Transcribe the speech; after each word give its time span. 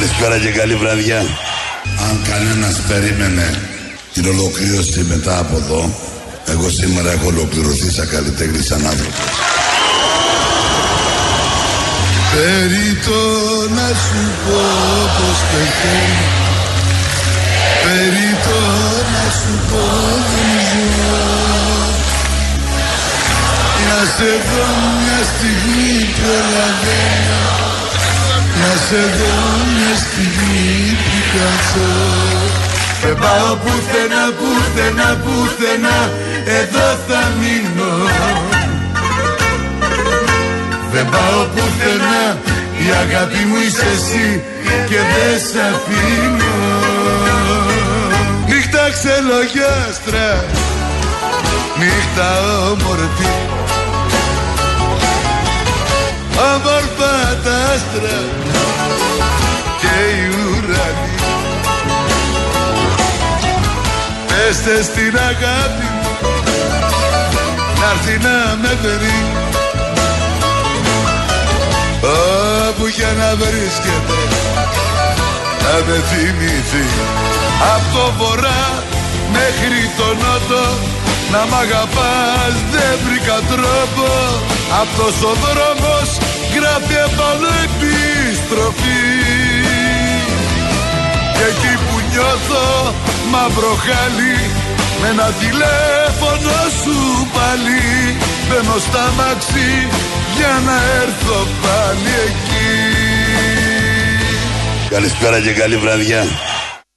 Καλησπέρα 0.00 0.38
και 0.38 0.50
καλή 0.58 0.74
βραδιά. 0.74 1.20
Αν 2.08 2.22
κανένας 2.30 2.76
περίμενε 2.88 3.62
την 4.14 4.26
ολοκλήρωση 4.26 5.00
μετά 5.08 5.38
από 5.38 5.56
εδώ, 5.56 5.94
εγώ 6.46 6.70
σήμερα 6.70 7.10
έχω 7.10 7.26
ολοκληρωθεί 7.26 7.90
σαν 7.90 8.08
καλλιτέχνη 8.08 8.62
σαν 8.62 8.86
άνθρωπο. 8.86 9.22
Περίτω 12.32 13.20
να 13.78 13.88
σου 14.04 14.22
πω 14.44 14.62
πως 15.16 15.38
πεθαίνω 15.50 16.28
Περίτω 17.84 18.60
να 19.14 19.24
σου 19.38 19.54
πω 19.70 19.82
δεν 20.30 20.50
ζω 20.68 21.18
Να 23.88 24.00
σε 24.16 24.30
δω 24.48 24.64
μια 25.00 25.20
στιγμή 25.32 26.14
προλαβαίνω 26.20 27.67
Να 28.60 28.72
σε 28.86 29.02
δω 29.18 29.36
μια 29.74 29.94
στιγμή 30.04 30.96
που 31.04 31.18
καθώ 31.34 31.92
Δεν 33.02 33.16
πάω 33.22 33.54
πουθενά, 33.62 34.24
πουθενά, 34.38 35.08
πουθενά. 35.24 35.98
Εδώ 36.58 36.86
θα 37.06 37.20
μείνω. 37.38 37.92
Δεν 40.92 41.06
πάω 41.08 41.42
πουθενά. 41.54 42.38
Η 42.84 42.86
αγάπη 43.02 43.44
μου 43.44 43.56
είσαι 43.66 43.86
εσύ 43.96 44.42
Και 44.88 45.00
δεν 45.12 45.38
σ' 45.48 45.58
αφήνω. 45.70 46.56
Νύχτα 48.48 48.84
ξελογιάστρα. 48.96 50.44
Νύχτα 51.78 52.28
όμορφη 52.70 53.30
Όμορφα 56.38 57.36
τα 57.44 57.56
άστρα 57.74 58.18
Και 59.80 59.94
η 60.16 60.28
ουρανή 60.28 61.14
Πέστε 64.26 64.82
στην 64.82 65.18
αγάπη 65.18 65.88
Να'ρθει 67.80 68.18
να 68.22 68.56
με 68.62 68.78
περί 68.82 69.24
Όπου 72.68 72.88
και 72.96 73.06
να 73.18 73.34
βρίσκεται 73.34 74.18
να 75.68 75.74
με 75.86 76.02
θυμηθεί. 76.10 76.86
Από 77.74 77.98
το 77.98 78.12
βορρά 78.18 78.82
μέχρι 79.32 79.80
το 79.98 80.04
νότο 80.04 80.64
να 81.32 81.40
μ' 81.46 81.54
αγαπάς 81.64 82.54
δεν 82.72 82.94
βρήκα 83.04 83.38
τρόπο. 83.52 84.06
Αυτός 84.82 85.14
ο 85.30 85.32
δρόμος 85.44 86.08
γράφει 86.54 86.96
επάνω 87.08 87.48
επιστροφή 87.66 89.04
Και 91.36 91.44
εκεί 91.52 91.72
που 91.84 91.96
νιώθω 92.10 92.66
μαύρο 93.32 93.74
χάλι 93.84 94.38
με 95.00 95.08
ένα 95.08 95.28
τηλέφωνο 95.42 96.56
σου 96.82 96.98
πάλι. 97.36 97.82
Μπαίνω 98.46 98.78
στα 98.88 99.04
μαξί 99.18 99.72
για 100.36 100.54
να 100.66 100.76
έρθω 101.02 101.38
πάλι 101.62 102.12
εκεί. 102.28 102.70
Καλησπέρα 104.94 105.40
και 105.40 105.52
καλή 105.52 105.76
βραδιά. 105.76 106.22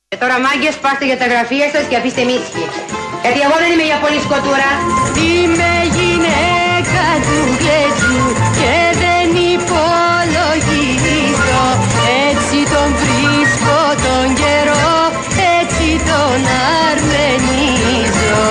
Και 0.07 0.17
τώρα 0.17 0.39
μάγκες 0.39 0.75
πάστε 0.81 1.05
για 1.05 1.17
τα 1.17 1.25
γραφεία 1.25 1.67
σας 1.73 1.83
και 1.89 1.95
αφήστε 1.95 2.23
μίσκι 2.23 2.63
Γιατί 3.23 3.39
εγώ 3.45 3.55
δεν 3.64 3.69
είμαι 3.73 3.88
για 3.91 4.00
πολύ 4.03 4.19
σκοτούρα. 4.25 4.72
Είμαι 5.30 5.72
γυναίκα 5.97 7.05
του 7.25 7.38
γλέτζου 7.59 8.19
και 8.59 8.73
δεν 9.03 9.27
υπολογίζω. 9.55 11.64
Έτσι 12.27 12.58
τον 12.73 12.89
βρίσκω 13.02 13.80
τον 14.05 14.25
καιρό, 14.42 14.94
έτσι 15.59 15.88
τον 16.09 16.39
αρμενίζω. 16.88 18.45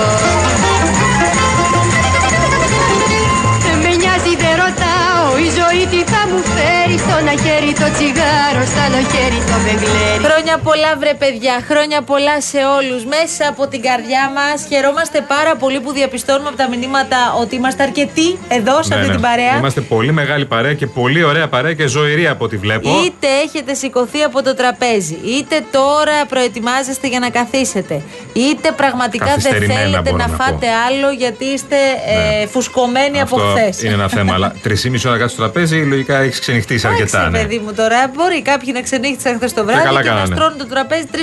Δεν 3.65 3.77
με 3.83 3.91
νοιάζει 4.01 4.33
δεν 4.43 4.55
ρωτάω 4.63 5.25
η 5.45 5.47
ζωή 5.59 5.83
τι 5.91 6.01
θα 6.11 6.21
μου 6.29 6.41
φέρει 6.53 6.97
Στο 7.03 7.13
ένα 7.21 7.35
χέρι 7.43 7.71
το 7.81 7.87
τσιγάρο, 7.95 8.40
στο 8.65 8.79
άλλο 8.85 8.95
χέρι 9.11 9.39
το 9.51 9.57
μπεγλέρι 9.63 10.23
Χρόνια 10.27 10.57
πολλά, 10.57 10.91
βρε 10.99 11.13
παιδιά. 11.13 11.55
Χρόνια 11.69 12.01
πολλά 12.01 12.41
σε 12.41 12.57
όλους. 12.77 13.05
Μέσα 13.05 13.43
από 13.49 13.67
την 13.67 13.81
καρδιά 13.81 14.23
μας 14.37 14.65
χαιρόμαστε 14.69 15.25
πάρα 15.35 15.55
πολύ 15.55 15.79
που 15.79 15.91
διαπιστώνουμε 15.91 16.47
από 16.47 16.57
τα 16.57 16.67
μηνύματα 16.69 17.17
ότι 17.41 17.55
είμαστε 17.55 17.83
αρκετοί 17.83 18.37
εδώ 18.47 18.83
σε 18.83 18.93
αυτή 18.95 19.09
την 19.09 19.21
παρέα. 19.21 19.51
Ναι, 19.51 19.57
Είμαστε 19.57 19.81
πολύ 19.81 20.11
μεγάλη 20.11 20.45
παρέα 20.45 20.73
και 20.73 20.87
πολύ 20.87 21.23
ωραία 21.23 21.47
παρέα 21.47 21.73
και 21.73 21.87
ζωηρή 21.87 22.27
από 22.27 22.43
ό,τι 22.45 22.57
βλέπω. 22.57 22.89
Είτε 23.05 23.27
έχετε 23.45 23.73
σηκωθεί 23.73 24.21
από 24.23 24.43
το 24.43 24.55
τραπέζι, 24.55 25.17
είτε 25.37 25.55
τώρα 25.71 26.17
προετοιμάζεστε 26.27 27.07
για 27.07 27.19
να 27.19 27.29
καθίσετε, 27.29 28.01
είτε 28.33 28.71
πραγματικά 28.71 29.25
δεν 29.25 29.33
Καθυστερημένα 29.33 29.79
θέλετε 29.79 30.01
μπορώ 30.11 30.17
να 30.17 30.27
να 30.27 30.35
φάτε 30.43 30.67
άλλο 30.87 31.09
γιατί 31.11 31.45
είστε 31.45 31.75
ε, 32.41 32.47
φουσκωμένοι 32.47 33.21
από 33.21 33.35
Αυτό 33.35 33.47
χθες. 33.57 33.83
είναι 33.83 33.93
ένα 33.93 34.07
θέμα. 34.07 34.33
Αλλά 34.33 34.53
τρεις 34.63 35.05
ώρα 35.05 35.17
κάτω 35.17 35.29
στο 35.29 35.41
τραπέζι, 35.41 35.77
λογικά 35.77 36.17
έχεις 36.17 36.39
ξενυχτήσει 36.39 36.87
αρκετά. 36.87 37.17
Εντάξει, 37.17 37.37
Ναι. 37.37 37.41
παιδί 37.41 37.57
μου 37.65 37.73
τώρα, 37.73 38.11
μπορεί 38.15 38.41
κάποιοι 38.51 38.69
να 38.77 38.81
ξενύχτησαν 38.87 39.33
χθες 39.37 39.53
το 39.53 39.63
βράδυ 39.67 39.83
καλά 39.83 40.01
και, 40.01 40.09
να 40.09 40.15
κάνανε. 40.15 40.35
στρώνουν 40.35 40.57
το 40.57 40.67
τραπέζι 40.73 41.05
3-4 41.11 41.15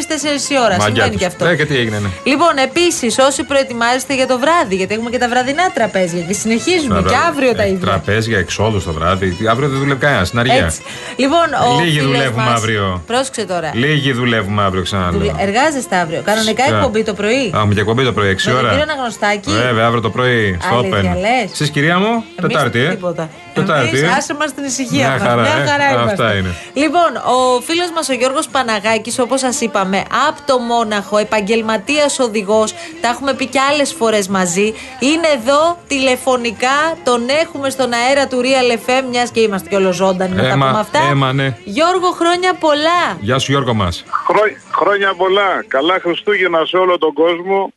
ώρα. 0.67 0.77
Μαγκιά 0.77 0.85
Συμβαίνει 0.85 1.11
τους. 1.11 1.21
και 1.21 1.27
αυτό. 1.27 1.45
Ε, 1.47 1.57
και 1.57 1.65
τι 1.71 1.77
έγινε, 1.83 1.99
ναι. 2.05 2.09
Λοιπόν, 2.31 2.53
επίσης, 2.69 3.19
όσοι 3.29 3.43
προετοιμάζεστε 3.51 4.13
για 4.15 4.27
το 4.27 4.37
βράδυ, 4.39 4.75
γιατί 4.81 4.93
έχουμε 4.95 5.11
και 5.11 5.19
τα 5.25 5.29
βραδινά 5.29 5.65
τραπέζια 5.75 6.23
και 6.29 6.33
συνεχίζουμε 6.43 7.03
και 7.09 7.15
αύριο 7.29 7.53
τα 7.55 7.63
Ε, 7.63 7.69
ίδια. 7.73 7.87
Τραπέζια, 7.87 8.39
εξόδου 8.39 8.83
το 8.89 8.93
βράδυ. 8.93 9.37
Αύριο 9.53 9.69
δεν 9.69 9.79
δουλεύει 9.79 10.01
κανένας. 10.01 10.27
Στην 10.29 10.39
αργία. 10.39 10.55
Έτσι. 10.65 10.81
Λοιπόν, 11.17 11.47
ο 11.69 11.81
Λίγοι 11.81 11.99
φίλος 11.99 12.07
δουλεύουμε 12.13 12.43
μας- 12.45 12.57
αύριο. 12.59 13.03
Πρόσεξε 13.07 13.45
τώρα. 13.45 13.71
Λίγοι 13.75 14.13
δουλεύουμε 14.13 14.63
αύριο 14.63 14.83
ξανά. 14.83 15.11
Δουλε- 15.11 15.35
Εργάζεστε 15.47 15.97
αύριο. 15.97 16.21
Κανονικά 16.25 16.63
Φυσικά. 16.63 16.77
εκπομπή 16.77 17.03
το 17.05 17.15
πρωί. 17.15 17.45
Α, 17.55 17.59
Έχουμε 17.59 17.75
και 17.75 17.81
εκπομπή 17.81 18.05
το 18.05 18.13
πρωί, 18.13 18.29
6 18.29 18.49
Με 18.49 18.55
τον 18.55 18.61
ώρα. 18.65 18.69
κύριο 18.75 18.87
Αναγνωστάκη. 18.91 19.51
Βέβαια, 19.51 19.85
αύριο 19.87 20.01
το 20.01 20.11
πρωί 20.11 20.59
στο 20.63 20.75
Αλήθεια, 20.79 21.15
Open. 21.15 21.19
λες. 21.21 21.51
Εσείς, 21.53 21.71
κυρία 21.71 21.99
μου, 21.99 22.07
Εμείς 22.07 22.25
Τετάρτη, 22.41 22.79
ε; 22.79 22.89
Τίποτα. 22.89 23.29
Τετάρτη. 23.55 23.89
Εμείς 23.89 24.03
ε. 24.03 24.13
άσε 24.17 24.35
μας 24.35 24.55
την 24.55 24.65
ησυχία 24.65 25.07
Μια 25.07 25.09
μας. 25.09 25.21
χαρά, 25.23 25.43
Μια 25.43 25.57
ε. 25.65 25.67
χαρά 25.71 25.87
είμαστε. 25.93 26.13
Αυτά 26.25 26.35
είναι. 26.37 26.51
Λοιπόν, 26.75 27.11
ο 27.27 27.61
φίλος 27.61 27.91
μας 27.95 28.09
ο 28.09 28.13
Γιώργος 28.13 28.49
Παναγάκης, 28.49 29.19
όπως 29.19 29.41
σας 29.41 29.61
είπαμε, 29.61 30.03
από 30.29 30.41
το 30.47 30.59
Μόναχο, 30.59 31.19
επαγγελματίας 31.19 32.19
οδηγός, 32.19 32.73
τα 33.01 33.09
έχουμε 33.09 33.35
πει 33.35 33.47
και 33.47 33.61
άλλες 33.61 33.93
φορές 33.93 34.29
μαζί, 34.29 34.75
είναι 34.99 35.27
εδώ 35.37 35.79
τηλεφωνικά, 35.87 36.97
τον 37.05 37.29
έχουμε 37.29 37.71
στον 37.71 37.93
αέρα 37.93 38.27
του 38.27 38.41
Real 38.43 38.73
FM, 38.89 39.03
μιας 39.11 39.31
και 39.31 39.41
είμαστε 39.41 39.69
και 39.69 39.77
όλο 39.77 39.93
ζωντανοί 39.93 40.35
να 40.35 40.43
τα 40.43 40.49
Έμα, 40.49 40.67
πούμε 40.67 40.81
αυτά. 40.81 41.01
έμα, 41.11 41.33
ναι. 41.33 41.57
Γιώργο, 41.65 42.11
χρόνια 42.11 42.55
πολλά. 42.55 43.17
Γεια 43.21 43.39
σου, 43.39 43.51
Γιώργο 43.53 43.75
μας. 43.75 44.05
Χρό- 44.27 44.57
Χρόνια 44.71 45.15
πολλά. 45.15 45.65
Καλά 45.69 45.99
Χριστούγεννα 46.03 46.65
σε 46.65 46.77
όλο 46.77 46.99
τον 46.99 47.13
κόσμο. 47.13 47.73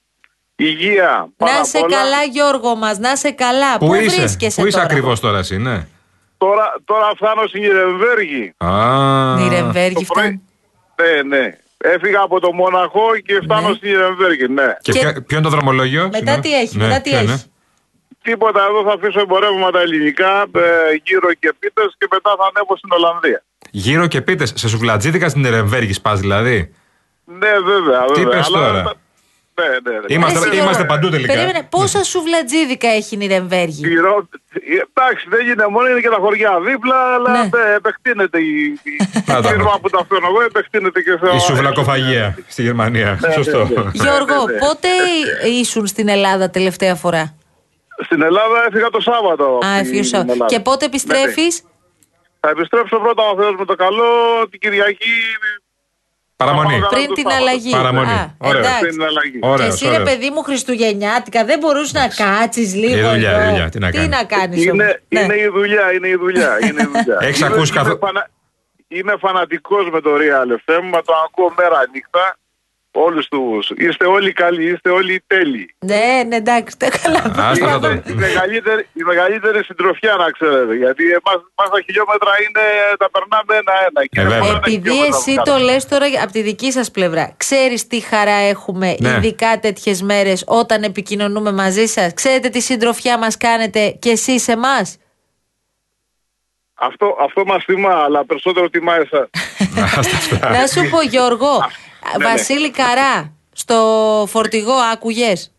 Υγεία. 0.55 1.29
Πάνω 1.37 1.51
να 1.53 1.57
απ' 1.59 1.65
σε 1.65 1.77
όλα. 1.77 1.95
καλά, 1.97 2.23
Γιώργο 2.23 2.75
μας, 2.75 2.97
να 2.97 3.15
σε 3.15 3.31
καλά. 3.31 3.77
Πού 3.77 3.93
είσαι, 3.93 4.15
βρίσκεσαι 4.19 4.61
πού 4.61 4.67
είσαι 4.67 4.77
τώρα; 4.77 4.89
ακριβώς 4.89 5.19
τώρα, 5.19 5.37
εσύ, 5.37 5.57
ναι. 5.57 5.87
Τώρα, 6.43 6.65
τώρα 6.85 7.07
φτάνω 7.15 7.47
στην 7.47 7.63
Ιρεμβέργη. 7.63 8.53
Α, 8.57 8.69
Νιρεμβέργη 9.35 9.93
Το 9.93 10.01
πρωί- 10.13 10.39
φτάνει. 10.95 11.21
Ναι, 11.29 11.37
ναι. 11.37 11.57
Έφυγα 11.77 12.21
από 12.21 12.39
το 12.39 12.53
Μοναχό 12.53 13.07
και 13.25 13.39
φτάνω 13.43 13.67
Ναι. 13.69 13.75
στην 13.75 13.89
Ιρεμβέργη, 13.91 14.47
ναι. 14.47 14.67
Και, 14.81 14.91
Και- 14.91 14.99
ποιο, 14.99 15.11
ποιο 15.27 15.37
είναι 15.37 15.45
το 15.49 15.55
δρομολόγιο, 15.55 16.03
Μετά 16.03 16.15
συγγνώμη; 16.17 16.41
τι 16.41 16.53
έχει, 16.61 16.77
Ναι, 16.77 16.85
μετά 16.87 17.01
τι 17.01 17.09
ποιο 17.09 17.19
είναι; 17.19 17.33
έχει. 17.33 17.45
Τίποτα, 18.21 18.59
εδώ 18.69 18.83
θα 18.83 18.93
αφήσω 18.93 19.19
εμπορεύματα 19.19 19.79
ελληνικά, 19.79 20.31
ε, 20.41 20.69
γύρω 21.03 21.33
και 21.39 21.53
πίτες 21.59 21.95
και 21.97 22.07
μετά 22.11 22.31
θα 22.37 22.43
ανέβω 22.49 22.77
στην 22.77 22.89
Ολλανδία. 22.91 23.43
Γύρω 23.71 24.07
και 24.07 24.21
πείτε, 24.21 24.45
σε 24.45 24.67
σουβλατζίδικα 24.69 25.29
στην 25.29 25.45
Ερεμβέργη 25.45 26.01
πα 26.01 26.15
δηλαδή; 26.15 26.73
Ναι, 27.25 27.51
βέβαια, 27.65 27.99
βέβαια. 27.99 28.05
Τι 28.13 28.21
είπες 28.21 28.47
αλλά- 28.47 28.67
τώρα; 28.67 28.93
Ναι, 29.61 29.91
ναι, 29.91 29.97
ναι. 29.99 30.05
Είμαστε- 30.07 30.37
Εσύ, 30.39 30.47
είμαστε 30.47 30.71
Γιώργο, 30.71 30.85
παντού 30.85 31.09
τελικά. 31.09 31.33
Περίμενε, 31.33 31.67
πόσα 31.69 32.03
σουβλατζίδικα 32.03 32.87
έχει 32.87 33.15
η 33.15 33.17
Νιρεμβέργη; 33.17 33.87
Γύρω- 33.87 34.27
Εντάξει, 34.93 35.25
δεν 35.29 35.47
είναι 35.47 35.65
μόνο, 35.67 35.87
είναι 35.89 35.99
και 35.99 36.09
τα 36.09 36.17
χωριά 36.19 36.59
δίπλα, 36.67 36.95
αλλά 37.15 37.31
Ναι. 37.31 37.49
ε, 37.71 37.75
επεκτείνεται 37.75 38.39
η, 38.39 38.51
η 38.83 38.95
Να 39.25 39.41
τα 39.41 39.49
φίρμα 39.49 39.63
βρω. 39.69 39.79
που 39.81 39.89
τα 39.89 40.05
φέρνω 40.09 40.27
εγώ, 40.31 40.41
επεκτείνεται 40.41 41.01
και 41.01 41.11
σε 41.21 41.35
Η 41.35 41.39
σουβλακοφαγία 41.39 42.37
στη 42.47 42.61
Γερμανία. 42.61 43.17
Ναι, 43.21 43.31
Σωστό. 43.31 43.57
ναι, 43.57 43.63
ναι. 43.83 43.89
Γιώργο, 43.93 44.45
ναι, 44.45 44.53
ναι. 44.53 44.59
πότε 44.59 44.87
ήσουν 45.61 45.87
στην 45.87 46.07
Ελλάδα 46.09 46.49
τελευταία 46.49 46.95
φορά; 46.95 47.35
Στην 48.05 48.21
Ελλάδα 48.21 48.57
έφυγα 48.67 48.89
το 48.89 48.99
Σάββατο. 49.01 49.43
από 49.45 49.65
Α, 49.65 49.69
την 49.71 49.79
έφυγε 49.85 49.99
ο 49.99 50.03
Σάββατο. 50.03 50.31
Ελλάδα. 50.31 50.53
Και 50.55 50.59
πότε 50.59 50.85
Ναι, 50.85 50.91
επιστρέφεις; 50.91 51.61
ναι. 51.63 51.69
Θα 52.39 52.49
επιστρέψω 52.49 52.97
πρώτα 52.99 53.23
ο 53.31 53.35
Θεός 53.39 53.55
με 53.59 53.65
το 53.65 53.75
καλό 53.75 54.03
την 54.49 54.59
Κυριακή. 54.59 55.15
Παραμονή. 56.43 56.73
Πάμε 56.79 56.87
Πριν 56.95 57.07
το 57.07 57.13
την 57.13 57.23
Σάββατο. 57.29 57.41
αλλαγή. 57.49 57.71
Παραμονή. 57.79 58.11
Α, 58.11 58.35
Ωραία. 58.37 58.61
Πριν 58.61 58.63
εντάξει. 58.63 58.89
την 58.95 59.03
αλλαγή. 59.09 59.37
Και 59.39 59.47
Ωραίος, 59.53 59.67
εσύ, 59.73 59.85
ρε 59.85 59.91
ωραίος. 59.91 60.03
παιδί 60.09 60.29
μου, 60.33 60.41
Χριστουγεννιάτικα, 60.47 61.39
δεν 61.45 61.57
μπορούσε 61.59 61.93
να 62.01 62.07
κάτσεις 62.23 62.69
λίγο. 62.81 62.99
Η 63.07 63.11
δουλειά, 63.11 63.31
εδώ. 63.31 63.41
η 63.43 63.49
δουλειά, 63.49 63.69
τι 63.69 63.79
να 63.79 63.89
κάνεις. 63.91 64.07
να 64.17 64.23
κάνεις 64.35 64.57
Είναι, 64.63 64.71
όμως. 64.71 64.85
Ναι. 65.09 65.19
είναι 65.21 65.35
η 65.35 65.47
δουλειά, 65.57 65.85
είναι 65.95 66.07
η 66.07 66.15
δουλειά. 66.23 66.51
Είναι 66.67 66.81
η 66.81 66.89
δουλειά. 66.93 67.17
Έχεις 67.27 67.39
Είμαι- 67.39 67.49
ακούσει 67.53 67.71
είμαι 67.71 67.81
καθο- 67.81 67.97
φανα- 68.05 68.27
Είμαι 68.97 69.13
φανατικός 69.19 69.89
με 69.93 69.99
το 70.01 70.09
Real 70.21 70.49
FM, 70.63 70.81
μα 70.93 70.99
το 71.07 71.13
ακούω 71.25 71.53
μέρα 71.57 71.79
νύχτα 71.93 72.23
όλους 72.91 73.27
τους. 73.27 73.69
Είστε 73.77 74.05
όλοι 74.07 74.31
καλοί, 74.33 74.71
είστε 74.71 74.89
όλοι 74.89 75.23
τέλειοι. 75.27 75.75
Ναι, 75.79 76.23
ναι, 76.27 76.35
εντάξει, 76.35 76.77
τα 76.77 76.87
καλά. 77.01 77.49
Άστα 77.49 77.67
θα 77.67 77.79
το. 77.79 77.89
η, 77.89 78.13
μεγαλύτερη, 78.13 78.87
η 78.93 79.01
μεγαλύτερη 79.03 79.63
συντροφιά 79.63 80.15
να 80.15 80.29
ξέρετε. 80.31 80.75
Γιατί 80.75 81.03
εμάς, 81.03 81.37
μας 81.57 81.69
τα 81.69 81.81
χιλιόμετρα 81.85 82.31
είναι, 82.47 82.61
τα 82.97 83.09
περνάμε 83.11 83.53
ένα-ένα. 83.61 84.05
Και 84.05 84.19
Ε, 84.19 84.23
βέβαια. 84.23 84.37
ένα 84.49 84.57
Επειδή 84.65 84.71
χιλιόμετρο 84.89 85.17
εσύ 85.17 85.33
που 85.35 85.41
το 85.43 85.51
κάνουμε. 85.51 85.71
λες 85.71 85.85
τώρα 85.87 86.05
από 86.23 86.31
τη 86.31 86.41
δική 86.41 86.71
σας 86.71 86.91
πλευρά, 86.91 87.33
ξέρεις 87.37 87.87
τι 87.87 87.99
χαρά 87.99 88.35
έχουμε 88.53 88.95
Ναι. 88.99 89.09
ειδικά 89.09 89.59
τέτοιες 89.59 90.01
μέρες 90.01 90.43
όταν 90.47 90.83
επικοινωνούμε 90.83 91.51
μαζί 91.51 91.85
σας. 91.85 92.13
Ξέρετε 92.13 92.49
τι 92.49 92.59
συντροφιά 92.61 93.17
μας 93.17 93.37
κάνετε 93.37 93.89
και 93.99 94.09
εσείς 94.09 94.47
εμάς; 94.47 94.97
Αυτό, 96.73 97.17
αυτό 97.21 97.45
μας 97.45 97.63
θυμά, 97.63 97.93
αλλά 98.03 98.25
περισσότερο 98.25 98.69
τιμά 98.69 98.95
εσάς. 98.95 99.29
Άστα 99.97 100.17
αυτά. 100.17 100.49
Να 100.49 100.67
σου 100.67 100.89
πω 100.89 101.01
Γιώργο, 101.01 101.59
ναι. 102.17 102.25
Βασίλη 102.25 102.71
Καρά, 102.71 103.31
στο 103.53 103.75
φορτηγό 104.27 104.73
άκουγες; 104.93 105.51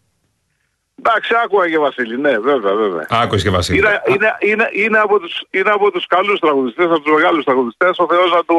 Εντάξει, 1.05 1.33
άκουγα 1.44 1.69
και 1.69 1.79
Βασίλη, 1.79 2.21
ναι, 2.21 2.39
βέβαια, 2.39 2.75
βέβαια. 2.75 3.06
Άκουσε 3.11 3.44
και 3.44 3.50
Βασίλη. 3.50 3.79
Είναι, 3.79 4.03
είναι, 4.09 4.37
είναι, 4.41 4.69
είναι, 4.73 4.99
από 4.99 5.19
τους, 5.21 5.47
είναι 5.50 5.71
από 5.71 5.91
τους 5.91 6.06
καλούς 6.06 6.41
τραγουδιστές, 6.41 6.85
από 6.85 7.00
τους 7.00 7.12
μεγάλους 7.15 7.44
τραγουδιστές. 7.44 7.99
Ο 7.99 8.06
Θεός 8.11 8.31
να 8.33 8.44
τον 8.44 8.56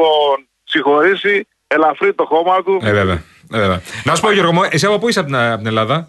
συγχωρήσει, 0.64 1.46
ελαφρύ 1.66 2.14
το 2.14 2.24
χώμα 2.24 2.62
του. 2.62 2.80
Ε, 2.82 2.92
βέβαια. 2.92 3.22
Ε, 3.52 3.58
βέβαια. 3.58 3.80
Να 4.04 4.14
σου 4.14 4.22
πω, 4.22 4.30
Γιώργο, 4.32 4.52
μου, 4.52 4.60
εσύ 4.70 4.86
από 4.86 4.98
πού 4.98 5.08
είσαι 5.08 5.18
από 5.20 5.28
την, 5.28 5.36
από 5.38 5.56
την 5.56 5.66
Ελλάδα; 5.66 6.08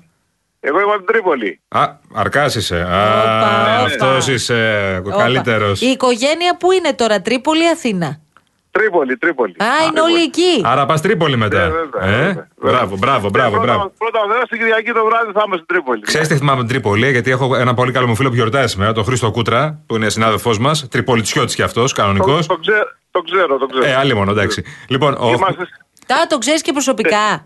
Εγώ 0.59 0.79
είμαι 0.79 0.91
από 0.93 0.97
την 1.03 1.13
Τρίπολη. 1.13 1.59
Α, 1.67 1.87
αρκάς 2.13 2.55
είσαι. 2.55 2.75
Όπα, 2.81 2.91
Α, 2.97 3.79
όπα. 3.79 3.83
αυτός 3.83 4.27
είσαι 4.27 5.01
ο 5.05 5.07
Όπα. 5.09 5.17
καλύτερος. 5.17 5.81
Η 5.81 5.85
οικογένεια 5.85 6.57
που 6.57 6.71
είναι 6.71 6.93
τώρα, 6.93 7.21
Τρίπολη 7.21 7.63
ή 7.63 7.69
Αθήνα; 7.69 8.19
Τρίπολη, 8.79 9.17
Τρίπολη. 9.17 9.55
Α, 9.57 9.65
είναι 9.87 10.01
όλοι 10.01 10.21
εκεί. 10.21 10.61
Άρα 10.63 10.85
πας 10.85 11.01
Τρίπολη 11.01 11.37
μετά. 11.37 11.61
Ε, 11.61 11.69
βέβαια, 11.69 12.15
ε; 12.19 12.25
βέβαια. 12.25 12.47
Μπράβο, 12.61 12.97
μπράβο, 12.97 13.29
μπράβο. 13.29 13.55
Ε, 13.55 13.57
πρώτα, 13.59 13.73
μπράβο. 13.73 13.91
πρώτα 13.97 14.19
βέβαια 14.27 14.45
στην 14.45 14.57
Κυριακή 14.57 14.91
το 14.91 15.05
βράδυ 15.05 15.31
θα 15.33 15.43
είμαι 15.45 15.55
στην 15.55 15.67
Τρίπολη. 15.67 16.01
Ξέρεις 16.01 16.27
τι 16.27 16.37
θυμάμαι 16.37 16.59
την 16.59 16.67
Τρίπολη, 16.69 17.11
γιατί 17.11 17.31
έχω 17.31 17.55
ένα 17.55 17.73
πολύ 17.73 17.91
καλό 17.91 18.07
μου 18.07 18.15
φίλο 18.15 18.29
που 18.29 18.35
γιορτάζει 18.35 18.67
σήμερα, 18.67 18.91
τον 18.91 19.03
Χρήστο 19.03 19.31
Κούτρα, 19.31 19.79
που 19.85 19.95
είναι 19.95 20.09
συνάδελφός 20.09 20.59
μας, 20.59 20.87
τριπολιτσιώτη 20.87 21.55
κι 21.55 21.61
αυτός, 21.61 21.91
κανονικός. 21.93 22.45
Το, 22.45 22.53
το, 22.53 22.59
ξέ- 22.59 22.87
το 23.11 23.21
ξέρω, 23.21 23.57
το 23.57 23.65
ξέρω. 23.65 23.85
Ε, 23.85 23.95
άλλη 23.95 24.13
μόνο, 24.15 24.31
εντάξει. 24.31 24.63
Λοιπόν, 24.87 25.13
ο... 25.19 25.27
Είμαστε... 25.27 25.67
Τα 26.05 26.25
το 26.29 26.37
ξέρεις 26.37 26.61
και 26.61 26.71
προσωπικά. 26.71 27.41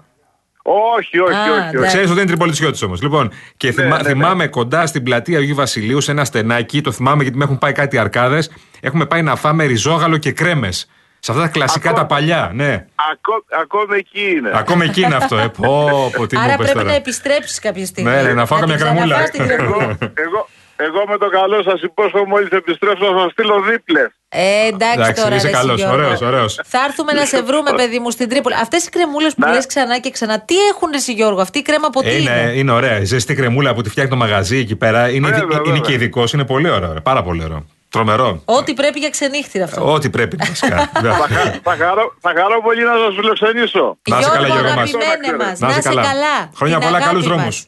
Όχι, 0.98 1.20
όχι, 1.20 1.34
Α, 1.34 1.42
όχι. 1.42 1.50
όχι. 1.52 1.60
εντάξει. 1.60 1.88
Ξέρεις 1.88 2.10
ότι 2.10 2.20
είναι 2.20 2.28
τριπολιτσιώτη 2.30 2.86
όμως. 2.86 3.02
Λοιπόν, 3.02 3.32
και 3.58 3.72
θυμά- 3.72 4.02
ναι, 4.02 4.08
ναι. 4.08 4.10
θυμάμαι 4.10 4.48
κοντά 4.48 4.86
στην 4.86 5.04
πλατεία 5.04 5.38
Αγίου 5.38 5.56
Βασιλείου, 5.56 6.02
σε 6.02 6.12
ένα 6.12 6.26
στενάκι, 6.26 6.82
το 6.82 6.92
θυμάμαι 6.92 7.22
γιατί 7.24 7.38
με 7.38 7.44
έχουν 7.44 7.58
πάει 7.58 7.72
κάτι 7.72 7.98
αρκάδες. 7.98 8.52
Έχουμε 8.82 9.06
πάει 9.06 9.22
να 9.22 9.36
φάμε 9.36 9.64
ριζόγαλο 9.66 10.18
και 10.18 10.32
κρέμες. 10.32 10.90
Σε 11.20 11.32
αυτά 11.32 11.44
τα 11.44 11.50
κλασικά 11.50 11.90
Ακόμα. 11.90 12.08
τα 12.08 12.14
παλιά, 12.16 12.52
ναι. 12.54 12.86
Ακό, 13.12 13.44
ακόμα 13.62 13.96
εκεί 13.96 14.22
είναι. 14.38 14.52
Ακόμα 14.54 14.84
εκεί 14.84 15.02
είναι 15.02 15.16
αυτό, 15.16 15.38
ε. 15.38 15.48
Πω, 15.62 15.90
πω, 16.18 16.28
τι 16.28 16.36
μου 16.38 16.44
Άρα 16.44 16.54
είπες 16.54 16.66
πρέπει 16.66 16.78
τώρα. 16.80 16.90
να 16.90 16.96
επιστρέψεις 16.96 17.60
κάποια 17.60 17.86
στιγμή. 17.86 18.12
Ναι, 18.12 18.22
ναι, 18.22 18.34
να 18.34 18.46
φάω 18.46 18.60
καμιά 18.60 18.76
την 18.76 18.86
κρεμούλα. 18.86 19.24
ξαναφάς 19.24 19.30
την 19.32 19.48
κρεμούλα. 19.48 19.98
εγώ, 20.26 20.48
εγώ 20.76 21.04
με 21.08 21.18
το 21.18 21.30
καλό 21.30 21.64
σας 21.64 21.82
υπόσχομαι 21.82 22.26
μόλις 22.28 22.50
επιστρέψω 22.50 23.06
θα 23.14 23.20
σας 23.20 23.32
στείλω 23.32 23.62
δίπλες. 23.62 24.08
Ε, 24.32 24.68
εντάξει, 24.68 25.00
Εντάξει, 25.00 25.24
τώρα. 25.24 25.36
είσαι 25.36 25.48
ρε, 25.48 25.54
καλός, 25.54 25.78
Γιώργο. 25.80 25.96
ωραίος, 25.96 26.22
ωραίος. 26.22 26.60
Θα 26.66 26.80
έρθουμε 26.88 27.12
να 27.14 27.26
σε 27.26 27.42
βρούμε, 27.42 27.72
παιδί 27.76 28.00
μου, 28.00 28.10
στην 28.12 28.30
Τρίπολη. 28.30 28.56
Αυτές 28.56 28.86
οι 28.86 28.90
κρεμούλες 28.90 29.34
που 29.36 29.46
Ναι. 29.46 29.52
λες 29.54 29.66
ξανά 29.66 30.00
και 30.00 30.10
ξανά, 30.12 30.40
τι 30.42 30.56
έχουν 30.58 30.94
εσύ, 30.94 31.14
Γιώργο, 31.14 31.42
αυτή 31.42 31.60
η 31.60 31.62
κρέμα 31.62 31.88
από 31.88 32.02
τι 32.02 32.08
Ε, 32.08 32.16
είναι, 32.22 32.32
είναι. 32.32 32.52
είναι 32.52 32.72
ωραία. 32.72 33.00
Η 33.00 33.06
ζεστή 33.06 33.36
κρεμούλα 33.36 33.74
που 33.74 33.82
τη 33.82 33.90
φτιάχνει 33.90 34.12
το 34.12 34.18
μαγαζί 34.18 34.58
εκεί 34.58 34.76
πέρα. 34.76 35.10
Είναι, 35.10 35.28
Βέβαια, 35.28 35.44
ειδι- 35.44 35.54
είναι 35.54 35.64
βέβαια. 35.64 35.80
και 35.82 35.94
ειδικός, 35.94 36.34
είναι 36.34 36.46
πολύ 36.46 36.70
ωραίο. 36.70 36.94
ρε, 36.94 37.00
Πάρα 37.00 37.24
πολύ 37.24 37.44
ωραίο. 37.44 37.66
Τρομερό. 37.90 38.42
Ό,τι 38.46 38.74
πρέπει 38.74 39.00
για 39.00 39.10
ξενύχτηρα 39.10 39.64
αυτό. 39.64 39.94
Ό,τι 39.94 40.10
πρέπει 40.10 40.36
βασικά. 40.48 40.78
θα, 40.94 41.28
χα- 41.30 41.60
θα, 41.64 41.76
χαρώ, 41.86 42.16
θα 42.20 42.34
χαρώ 42.38 42.62
πολύ 42.62 42.84
να 42.84 42.92
σας 42.98 43.16
φιλοξενήσω. 43.16 43.98
Να 44.10 44.18
είσαι 44.20 44.30
καλά, 44.30 44.48
Γιώργο, 44.48 44.64
Γιώργο 44.64 44.80
μας. 44.80 44.94
αγαπημένε 44.94 45.38
μας, 45.44 45.60
Να 45.60 45.68
να 45.68 45.72
είσαι 45.78 45.80
είσαι 45.80 45.90
καλά. 45.90 46.02
καλά. 46.02 46.36
Χρόνια 46.56 46.78
Την 46.78 46.86
πολλά, 46.86 46.98
αγάπη 46.98 47.12
καλούς 47.14 47.28
μας. 47.28 47.36
δρόμους. 47.36 47.66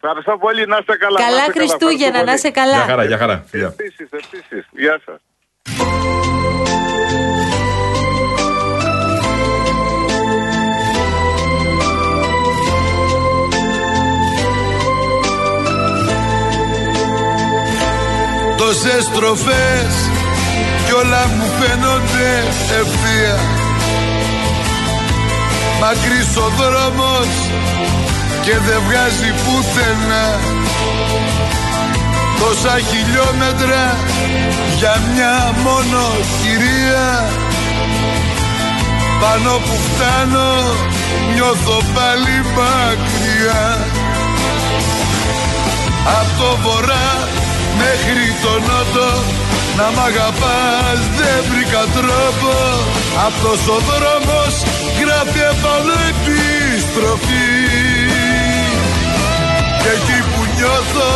Ευχαριστώ 0.00 0.36
πολύ, 0.38 0.66
να 0.66 0.76
είστε 0.80 0.96
καλά. 0.96 1.18
να 1.20 1.24
Καλά 1.26 1.38
είστε 1.46 1.52
Χριστούγεννα, 1.58 2.24
να 2.24 2.32
είσαι 2.32 2.50
καλά. 2.50 2.76
Γεια 2.76 2.84
χαρά, 2.84 3.04
γεια 3.04 3.18
χαρά. 3.18 3.44
Φιλιά. 3.50 3.66
Επίσης, 3.66 4.08
επίσης. 4.12 4.66
Γεια 4.70 5.00
σας. 5.04 5.18
Τόσες 18.66 19.04
στροφές 19.04 19.92
κι 20.86 20.92
όλα 20.92 21.22
μου 21.26 21.46
φαίνονται 21.58 22.30
ευθεία. 22.80 23.38
Μακρύς 25.80 26.36
ο 26.36 26.46
δρόμος 26.58 27.30
και 28.44 28.54
δεν 28.66 28.80
βγάζει 28.86 29.30
πουθενά. 29.42 30.28
Τόσα 32.40 32.76
χιλιόμετρα 32.88 33.84
για 34.78 35.02
μια 35.12 35.54
μόνο 35.64 36.02
κυρία. 36.40 37.28
Πάνω 39.20 39.50
που 39.50 39.76
φτάνω 39.86 40.50
νιώθω 41.34 41.76
πάλι 41.94 42.36
μακριά. 42.56 43.64
Απ' 46.18 46.38
το 46.38 46.56
βορρά 46.62 47.44
μέχρι 47.80 48.26
το 48.42 48.52
νότο 48.68 49.08
Να 49.78 49.86
μ' 49.94 50.02
αγαπάς 50.10 51.00
δεν 51.18 51.38
βρήκα 51.50 51.82
τρόπο. 51.96 52.52
Αυτός 53.28 53.60
ο 53.74 53.78
δρόμος 53.88 54.54
γράφει 54.98 55.40
επάνω 55.52 55.94
επιστροφή 56.12 57.50
Και 59.82 59.90
εκεί 59.96 60.18
που 60.30 60.40
νιώθω 60.54 61.12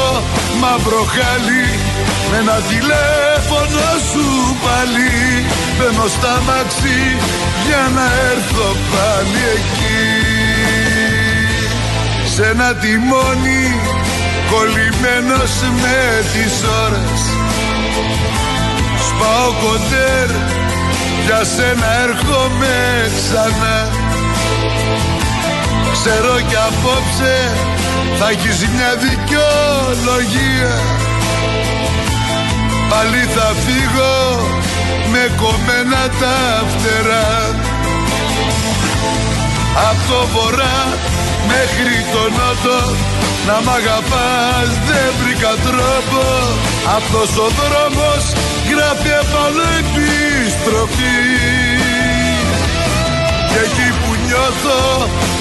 μαύρο 0.60 1.02
χάλι 1.14 1.68
Με 2.30 2.36
ένα 2.42 2.58
τηλέφωνο 2.70 3.86
σου 4.10 4.26
πάλι. 4.64 5.12
Μπαίνω 5.76 6.06
στα 6.16 6.34
μαξί 6.48 7.02
για 7.66 7.84
να 7.96 8.06
έρθω 8.32 8.68
πάλι 8.92 9.42
εκεί. 9.56 10.02
Σε 12.34 12.42
ένα 12.52 12.74
τιμόνι 12.74 13.64
κολλημένος 14.50 15.54
με 15.82 15.98
τις 16.32 16.54
ώρες. 16.84 17.20
Σπάω 19.06 19.50
κοντέρ 19.64 20.30
για 21.24 21.44
σένα 21.54 21.88
έρχομαι 22.06 22.76
ξανά. 23.16 23.78
Ξέρω 25.92 26.34
κι 26.48 26.58
απόψε 26.68 27.36
θα 28.18 28.28
έχεις 28.28 28.58
μια 28.74 28.92
δικαιολογία. 29.06 30.74
Πάλι 32.90 33.22
θα 33.34 33.48
φύγω 33.64 34.18
με 35.12 35.34
κομμένα 35.36 36.02
τα 36.20 36.64
φτερά 36.70 37.30
Απ' 39.88 40.02
το 40.08 40.20
βορρά 40.32 40.78
μέχρι 41.52 41.96
το 42.12 42.22
νότο 42.38 42.80
Να 43.46 43.56
μ' 43.64 43.72
αγαπάς 43.78 44.70
δεν 44.88 45.08
βρήκα 45.20 45.52
τρόπο. 45.66 46.22
Αυτός 46.96 47.30
ο 47.44 47.48
δρόμος 47.58 48.24
γράφει 48.70 49.10
επάνω 49.22 49.62
επιστροφή 49.82 51.18
Και 53.50 53.60
εκεί 53.66 53.88
που 53.98 54.10
νιώθω 54.24 54.80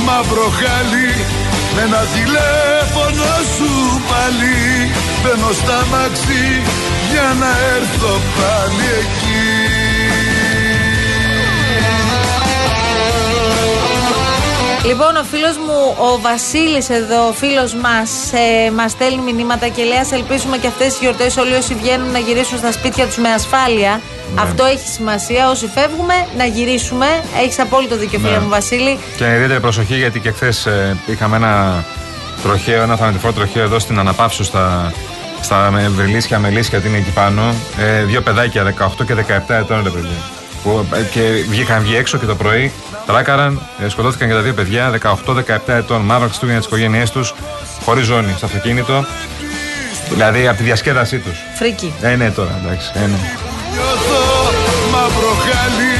μαύρο 0.05 0.47
χάλι 0.59 1.11
Με 1.75 1.81
ένα 1.87 2.03
τηλέφωνο 2.15 3.29
σου 3.55 3.71
πάλι. 4.09 4.59
Μπαίνω 5.21 5.51
στα 5.61 5.79
μαξί 5.91 6.47
για 7.11 7.27
να 7.41 7.51
έρθω 7.75 8.13
πάλι 8.37 8.87
εκεί 9.01 9.78
Λοιπόν, 14.85 15.15
ο 15.15 15.23
φίλος 15.23 15.57
μου, 15.57 15.95
ο 15.97 16.19
Βασίλης 16.21 16.89
εδώ, 16.89 17.27
ο 17.27 17.31
φίλος 17.33 17.73
μας, 17.73 18.09
ε, 18.33 18.71
μας 18.71 18.91
στέλνει 18.91 19.21
μηνύματα 19.33 19.67
και 19.67 19.83
λέει: 19.83 19.97
Α 19.97 20.07
ελπίσουμε 20.13 20.57
και 20.57 20.67
αυτές 20.67 20.87
τις 20.87 20.99
γιορτές 20.99 21.37
όλοι 21.37 21.53
όσοι 21.53 21.73
βγαίνουν 21.75 22.11
να 22.11 22.19
γυρίσουν 22.19 22.57
στα 22.57 22.71
σπίτια 22.71 23.05
τους 23.05 23.17
με 23.17 23.29
ασφάλεια. 23.29 24.01
Ναι. 24.35 24.41
Αυτό 24.41 24.65
έχει 24.65 24.87
σημασία. 24.87 25.49
Όσοι 25.49 25.67
φεύγουμε, 25.75 26.13
να 26.37 26.45
γυρίσουμε. 26.45 27.05
Έχεις 27.43 27.59
απόλυτο 27.59 27.97
δίκιο, 27.97 28.19
φίλε 28.19 28.31
Ναι. 28.31 28.39
μου, 28.39 28.49
Βασίλη. 28.49 28.99
Και 29.17 29.25
ιδιαίτερη 29.25 29.59
προσοχή 29.59 29.95
γιατί 29.95 30.19
και 30.19 30.31
χθες 30.31 30.67
είχαμε 31.05 31.35
ένα 31.35 31.83
τροχαίο, 32.43 32.81
ένα 32.81 32.95
θανατηφόρο 32.95 33.33
τροχαίο 33.33 33.63
εδώ 33.63 33.79
στην 33.79 33.99
Αναπαύσου 33.99 34.43
στα, 34.43 34.93
στα 35.41 35.71
με- 35.71 35.89
Βρυλίσια, 35.95 36.39
Μελίσια, 36.39 36.79
τι 36.79 36.87
είναι 36.87 36.97
εκεί 36.97 37.09
πάνω. 37.11 37.53
Ε, 37.79 38.03
δύο 38.03 38.21
παιδάκια, 38.21 38.63
18 38.63 39.03
και 39.05 39.13
17 39.13 39.55
ετών, 39.55 39.81
ρε 39.83 39.89
παιδιά. 39.89 40.17
Που, 40.63 40.85
ε, 40.93 41.01
και 41.11 41.21
βγήκαν 41.49 41.81
βγει 41.81 41.95
έξω 41.95 42.17
και 42.17 42.25
το 42.25 42.35
πρωί, 42.35 42.71
τράκαραν, 43.11 43.61
ε, 43.83 43.89
σκοτώθηκαν 43.89 44.27
και 44.27 44.33
τα 44.33 44.41
δύο 44.41 44.53
παιδιά, 44.53 44.89
18-17 44.89 45.73
ετών, 45.73 46.01
μαύρα 46.01 46.27
Χριστούγεννα 46.27 46.59
στις 46.59 46.65
οικογένειές 46.65 47.11
τους, 47.11 47.33
χωρίς 47.85 48.05
ζώνη 48.05 48.33
στο 48.37 48.45
αυτοκίνητο. 48.45 49.05
Δηλαδή 50.09 50.47
από 50.47 50.57
τη 50.57 50.63
διασκέδασή 50.63 51.19
τους. 51.19 51.39
Φρίκη. 51.55 51.93
Ε, 52.01 52.15
ναι, 52.15 52.31
τώρα 52.31 52.59
εντάξει. 52.63 52.91
Ε, 52.93 52.99
ναι. 52.99 53.19
Νιώθω 53.73 54.51
μαύρο 54.91 55.33
χάλι 55.45 55.95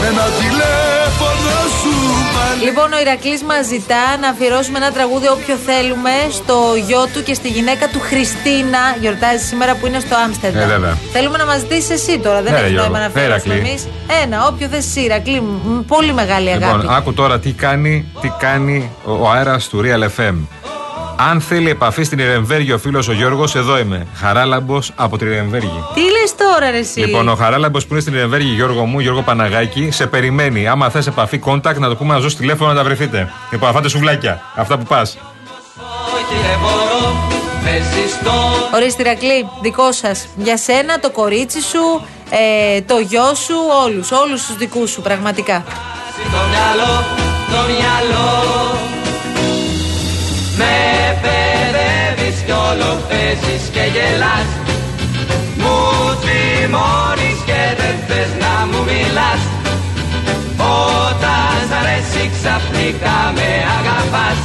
με 0.00 0.06
ένα 0.06 0.22
τηλέφωνο 0.22 0.67
σου 0.67 0.67
πάλι 0.67 0.67
Λοιπόν, 2.62 2.92
ο 2.92 3.00
Ηρακλής 3.00 3.42
μας 3.42 3.66
ζητά 3.66 4.02
να 4.20 4.28
αφιερώσουμε 4.28 4.78
ένα 4.78 4.90
τραγούδι 4.92 5.28
όποιο 5.28 5.56
θέλουμε 5.56 6.10
στο 6.30 6.56
γιο 6.86 7.06
του 7.12 7.22
και 7.22 7.34
στη 7.34 7.48
γυναίκα 7.48 7.88
του 7.88 8.00
Χριστίνα. 8.00 8.78
Γιορτάζει 9.00 9.44
σήμερα 9.44 9.74
που 9.76 9.86
είναι 9.86 10.00
στο 10.00 10.16
Άμστερνταμ. 10.24 10.62
Ε, 10.62 10.66
βέβαια. 10.66 10.98
Θέλουμε 11.12 11.38
να 11.38 11.44
μας 11.46 11.58
ζητήσεις 11.58 11.90
εσύ 11.90 12.18
τώρα. 12.18 12.42
Δεν 12.42 12.52
Ναι, 12.52 12.58
έχει 12.58 12.68
Γιώργο. 12.68 12.82
νόημα 12.88 12.98
να 12.98 13.04
αφιερώσουμε 13.06 13.54
Ηρακλή. 13.54 13.68
εμείς. 13.70 13.88
Ένα, 14.22 14.46
όποιο 14.46 14.68
θες 14.68 14.86
εσύ, 14.86 15.00
Ηρακλή. 15.00 15.40
Μ, 15.40 15.80
Πολύ 15.86 16.12
μεγάλη 16.12 16.48
αγάπη. 16.50 16.76
Λοιπόν, 16.80 16.94
άκου 16.96 17.14
τώρα 17.14 17.38
τι 17.38 17.52
κάνει, 17.52 18.04
τι 18.20 18.32
κάνει 18.38 18.90
ο, 19.04 19.12
ο 19.12 19.30
αέρας 19.30 19.68
του 19.68 19.82
Real 19.84 20.02
FM. 20.20 20.34
Αν 21.20 21.40
θέλει 21.40 21.70
επαφή 21.70 22.02
στην 22.02 22.18
Ιρεμβέργη 22.18 22.72
ο 22.72 22.78
φίλος 22.78 23.08
ο 23.08 23.12
Γιώργος, 23.12 23.54
εδώ 23.54 23.78
είμαι. 23.78 24.06
Χαράλαμπος 24.14 24.92
από 24.96 25.18
την 25.18 25.26
Ιρεμβέργη. 25.26 25.84
Τι 25.94 26.00
λες 26.00 26.34
τώρα, 26.36 26.70
ρε, 26.70 26.78
εσύ; 26.78 27.00
Λοιπόν, 27.00 27.28
ο 27.28 27.34
Χαράλαμπος 27.34 27.86
που 27.86 27.92
είναι 27.92 28.00
στην 28.00 28.14
Ιρεμβέργη, 28.14 28.48
Γιώργο 28.48 28.84
μου, 28.84 29.00
Γιώργο 29.00 29.22
Παναγάκη, 29.22 29.90
σε 29.90 30.06
περιμένει. 30.06 30.68
Άμα 30.68 30.90
θες 30.90 31.06
επαφή, 31.06 31.40
contact, 31.44 31.76
να 31.76 31.88
το 31.88 31.96
πούμε 31.96 32.14
να 32.14 32.20
ζω 32.20 32.28
τηλέφωνο 32.28 32.70
να 32.70 32.76
τα 32.76 32.84
βρεθείτε. 32.84 33.32
Λοιπόν, 33.50 33.68
αφάτε 33.68 33.88
σουβλάκια. 33.88 34.40
Αυτά 34.54 34.78
που 34.78 34.84
πας. 34.84 35.18
Ορίστε, 38.74 39.02
Ηρακλή, 39.02 39.48
δικό 39.62 39.92
σας. 39.92 40.26
Για 40.36 40.56
σένα, 40.56 40.98
το 40.98 41.10
κορίτσι 41.10 41.62
σου, 41.62 42.06
ε, 42.30 42.80
το 42.80 42.98
γιο 42.98 43.34
σου, 43.34 43.54
όλους. 43.84 44.10
Όλους 44.10 44.46
τους 44.46 44.56
δικούς 44.56 44.90
σου, 44.90 45.02
πραγματικά. 45.02 45.64
Το 46.14 46.38
μυαλό, 46.50 47.04
το 47.50 47.72
μυαλό 47.72 48.97
Με 50.60 50.76
παιδεύεις 51.22 52.38
κι 52.46 52.54
όλο 52.68 52.90
παίζεις 53.08 53.64
και 53.74 53.84
γελάς. 53.94 54.48
Μου 55.60 55.78
θυμώνεις 56.22 57.38
και 57.48 57.62
δεν 57.80 57.96
θες 58.06 58.30
να 58.42 58.54
μου 58.68 58.80
μιλάς. 58.88 59.42
Όταν 61.06 61.54
σ' 61.68 61.74
αρέσει 61.80 62.22
ξαφνικά 62.36 63.18
με 63.36 63.50
αγαπάς. 63.76 64.40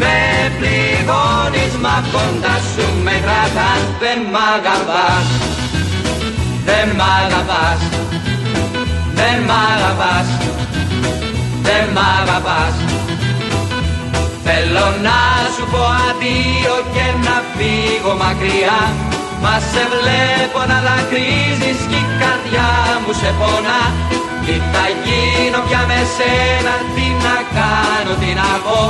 Με 0.00 0.16
πληγώνεις 0.58 1.74
μα 1.84 1.96
κοντά 2.12 2.56
σου 2.72 2.86
με 3.04 3.14
κρατάς. 3.24 3.82
Δεν 4.02 4.18
μ' 4.32 4.40
αγαπάς. 4.56 5.26
Δεν 6.68 6.86
μ' 6.96 7.06
αγαπάς. 7.22 7.80
Δεν 9.18 9.36
μ' 9.48 9.54
αγαπάς, 9.74 10.26
πω 16.16 16.22
αντίο 16.22 16.76
και 16.94 17.06
να 17.26 17.36
φύγω 17.54 18.12
μακριά. 18.22 18.80
Μα 19.42 19.54
σε 19.70 19.82
βλέπω 19.92 20.60
να 20.70 20.78
δακρύζεις 20.86 21.80
κι 21.90 22.00
η 22.04 22.06
καρδιά 22.20 22.70
μου 23.02 23.12
σε 23.20 23.30
πονά. 23.38 23.82
Τι 24.44 24.54
θα 24.72 24.84
γίνω 25.04 25.60
πια 25.66 25.82
με 25.90 26.00
σένα, 26.16 26.74
τι 26.94 27.06
να 27.24 27.36
κάνω, 27.56 28.12
τι 28.20 28.30
να 28.40 28.50
πω. 28.64 28.80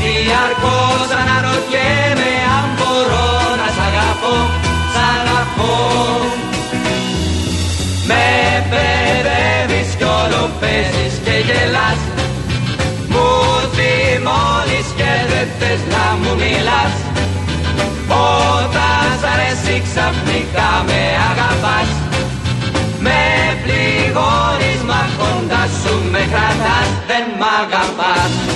Διαρκώς 0.00 1.08
αναρωτιέμαι 1.20 2.32
αν 2.56 2.68
μπορώ 2.76 3.28
να 3.60 3.68
σ' 3.76 3.82
αγαπώ, 3.88 4.36
σ' 4.92 5.00
αγαπώ. 5.16 5.74
Με 8.10 8.26
παιδεύεις 8.70 9.90
κι 9.98 10.06
όλο 10.20 10.42
παίζεις 10.60 11.14
και 11.24 11.34
γελάς. 11.48 12.00
Μου 12.16 12.35
θυμώνεις 14.26 14.88
και 14.98 15.12
δεν 15.30 15.48
θες 15.58 15.80
να 15.94 16.04
μου 16.20 16.32
μιλάς 16.40 16.94
Όταν 18.68 19.06
σ' 19.20 19.26
αρέσει 19.32 19.74
ξαφνικά 19.86 20.70
με 20.88 21.00
αγαπάς. 21.30 21.90
Με 23.04 23.22
πληγώνεις 23.62 24.80
μα 24.88 25.02
κοντά 25.18 25.62
σου 25.80 25.94
με 26.12 26.22
κρατάς 26.32 26.90
Δεν 27.08 27.24
μ' 27.38 27.46
αγαπάς 27.62 28.55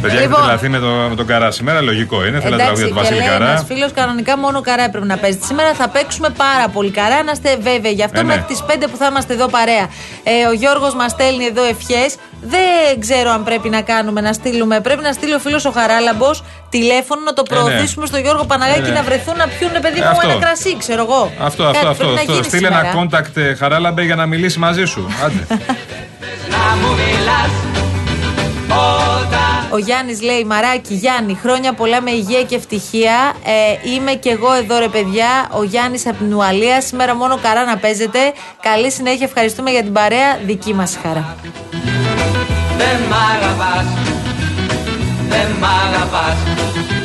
Παιδιά, 0.00 0.20
Λοιπόν. 0.20 0.40
έχετε 0.40 0.56
τρελαθεί 0.58 0.68
με, 0.68 0.78
το, 0.78 1.08
με 1.08 1.14
τον 1.16 1.26
Καρά 1.26 1.50
σήμερα. 1.50 1.80
Λογικό 1.82 2.26
είναι. 2.26 2.40
Θέλετε 2.40 2.62
τραγούδια 2.62 2.86
του 2.88 2.94
και 2.94 3.00
Βασίλη 3.00 3.18
λέει 3.18 3.28
Καρά. 3.28 3.48
ένας 3.50 3.64
φίλος 3.66 3.92
κανονικά 3.92 4.38
μόνο 4.38 4.60
καρά 4.60 4.84
έπρεπε 4.84 5.06
να 5.06 5.16
παίζει. 5.16 5.38
Σήμερα 5.44 5.74
θα 5.74 5.88
παίξουμε 5.88 6.28
πάρα 6.28 6.68
πολύ 6.72 6.90
καρά, 6.90 7.22
να 7.22 7.32
είστε 7.32 7.56
βέβαιοι. 7.60 7.92
Γι' 7.92 8.02
αυτό 8.02 8.18
Ε, 8.20 8.22
ναι. 8.22 8.28
μέχρι 8.28 8.42
τις 8.42 8.62
5 8.66 8.88
που 8.90 8.96
θα 8.96 9.06
είμαστε 9.06 9.32
εδώ 9.32 9.46
παρέα. 9.48 9.86
Ε, 10.22 10.46
ο 10.50 10.52
Γιώργος 10.52 10.94
μας 10.94 11.10
στέλνει 11.10 11.44
εδώ 11.44 11.64
ευχές. 11.64 12.14
Δεν 12.40 13.00
ξέρω 13.00 13.30
αν 13.30 13.44
πρέπει 13.44 13.68
να 13.68 13.80
κάνουμε, 13.80 14.20
να 14.20 14.32
στείλουμε. 14.32 14.80
Πρέπει 14.80 15.02
να 15.02 15.12
στείλει 15.12 15.34
ο 15.34 15.38
φίλος 15.38 15.64
ο 15.64 15.70
Χαράλαμπος 15.70 16.42
τηλέφωνο 16.68 17.20
να 17.24 17.32
το 17.32 17.42
Ε, 17.50 17.54
ναι. 17.54 17.60
προωθήσουμε 17.60 18.06
στο 18.06 18.18
Γιώργο 18.18 18.44
Παναγάκη 18.44 18.80
Ε, 18.80 18.82
ναι. 18.82 18.90
να 18.90 19.02
βρεθούν 19.02 19.36
να 19.36 19.46
πιούν 19.58 19.70
παιδί 19.82 19.98
Ε, 19.98 20.02
μου 20.04 20.08
αυτό. 20.10 20.28
ένα 20.30 20.38
κρασί, 20.40 20.76
ξέρω 20.78 21.02
εγώ. 21.02 21.32
Αυτό, 21.40 21.62
Κάτι 21.64 21.76
αυτό, 21.76 21.88
αυτό. 21.88 22.04
πρέπει 22.04 22.14
να 22.14 22.20
αυτό. 22.20 22.32
γίνει 22.32 22.44
Στείλε 22.44 22.66
σήμερα. 22.66 22.88
ένα 22.90 22.98
contact 23.00 23.36
ε, 23.36 23.54
Χαράλαμπε 23.54 24.02
για 24.02 24.14
να 24.16 24.26
μιλήσει 24.26 24.58
μαζί 24.58 24.84
σου. 24.84 25.06
Άντε. 25.24 25.46
Ο 29.70 29.78
Γιάννης 29.78 30.22
λέει: 30.22 30.44
Μαράκι, 30.44 30.94
Γιάννη, 30.94 31.38
χρόνια 31.42 31.72
πολλά 31.72 32.00
με 32.00 32.10
υγεία 32.10 32.42
και 32.42 32.54
ευτυχία. 32.54 33.32
Ε, 33.44 33.90
είμαι 33.90 34.12
και 34.12 34.30
εγώ 34.30 34.52
εδώ, 34.52 34.78
ρε 34.78 34.88
παιδιά. 34.88 35.48
Ο 35.52 35.62
Γιάννης 35.62 36.06
από 36.06 36.16
την 36.16 36.34
Ουαλία. 36.34 36.80
Σήμερα 36.80 37.14
μόνο 37.14 37.38
καρά 37.42 37.64
να 37.64 37.76
παίζετε. 37.76 38.18
Καλή 38.60 38.90
συνέχεια. 38.90 39.26
Ευχαριστούμε 39.26 39.70
για 39.70 39.82
την 39.82 39.92
παρέα. 39.92 40.38
Δική 40.44 40.74
μας 40.74 40.98
χαρά. 41.02 41.36
δεν 42.78 42.96
μ' 43.08 43.14
αγαπάς 43.36 43.86
Δεν 45.28 45.48
μ' 45.60 45.64
αγαπάς 45.64 46.97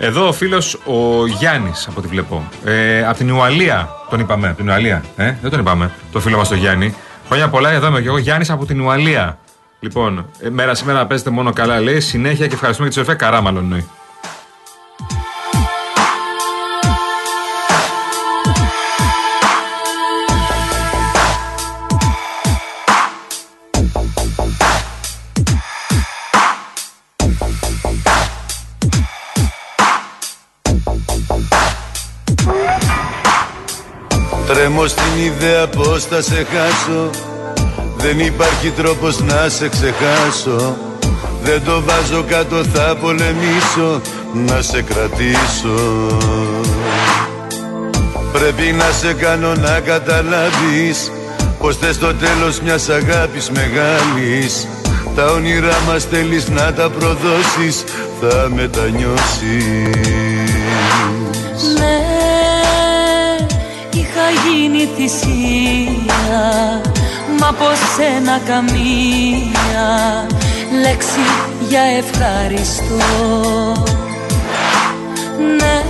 Εδώ 0.00 0.28
ο 0.28 0.32
φίλος 0.32 0.74
ο 0.74 1.26
Γιάννης, 1.26 1.86
από 1.88 1.98
ό,τι 1.98 2.08
βλέπω. 2.08 2.48
Ε, 2.64 3.06
από 3.06 3.16
την 3.16 3.30
Ουαλία 3.30 3.88
τον 4.10 4.20
είπαμε. 4.20 4.54
Την 4.56 4.68
Ουαλία. 4.68 5.04
Ε, 5.16 5.34
δεν 5.42 5.50
τον 5.50 5.60
είπαμε. 5.60 5.90
Το 6.12 6.20
φίλο 6.20 6.36
μας 6.36 6.48
τον 6.48 6.58
Γιάννη. 6.58 6.94
Χρόνια 7.26 7.48
πολλά, 7.48 7.70
εδώ 7.70 7.86
είμαι 7.86 8.00
και 8.00 8.08
εγώ. 8.08 8.18
Γιάννης 8.18 8.50
από 8.50 8.66
την 8.66 8.80
Ουαλία. 8.80 9.38
Λοιπόν, 9.80 10.26
ε, 10.40 10.50
μέρα 10.50 10.74
σήμερα 10.74 10.98
να 10.98 11.06
παίζετε 11.06 11.30
μόνο 11.30 11.52
καλά, 11.52 11.80
λέει. 11.80 12.00
Συνέχεια 12.00 12.46
και 12.46 12.54
ευχαριστούμε 12.54 12.88
και 12.88 12.94
τη 12.94 13.00
Σοφία 13.00 13.14
Καρά, 13.14 13.40
μάλλον 13.40 13.84
Τρέμω 34.68 34.86
στην 34.86 35.24
ιδέα 35.24 35.66
πως 35.66 36.04
θα 36.04 36.22
σε 36.22 36.46
χάσω. 36.52 37.10
Δεν 37.96 38.18
υπάρχει 38.18 38.70
τρόπος 38.70 39.20
να 39.20 39.48
σε 39.48 39.68
ξεχάσω. 39.68 40.76
Δεν 41.42 41.64
το 41.64 41.82
βάζω 41.82 42.24
κάτω 42.28 42.56
θα 42.56 42.96
πολεμήσω. 43.00 44.00
Να 44.32 44.62
σε 44.62 44.82
κρατήσω. 44.82 45.78
Πρέπει 48.32 48.72
να 48.72 48.84
σε 48.84 49.12
κάνω 49.12 49.54
να 49.54 49.80
καταλάβεις 49.80 51.12
Πως 51.58 51.76
θες 51.76 51.98
το 51.98 52.14
τέλος 52.14 52.60
μιας 52.60 52.88
αγάπης 52.88 53.50
μεγάλης. 53.50 54.66
Τα 55.14 55.30
όνειρά 55.30 55.76
μας 55.86 56.04
θέλεις 56.04 56.48
να 56.48 56.72
τα 56.72 56.90
προδώσεις 56.90 57.84
Θα 58.20 58.48
μετανιώσεις 58.54 60.28
γίνει 64.48 64.88
θυσία. 64.96 66.80
Μα 67.40 67.48
από 67.48 67.64
σένα 67.96 68.40
καμία 68.46 70.26
λέξη 70.82 71.20
για 71.68 71.80
ευχαριστώ 71.80 73.04
Ναι, 75.56 75.82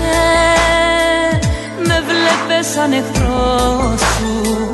με 1.87 2.03
βλέπες 2.07 2.67
σαν 2.75 2.93
εχθρό 2.93 3.97
σου 3.99 4.73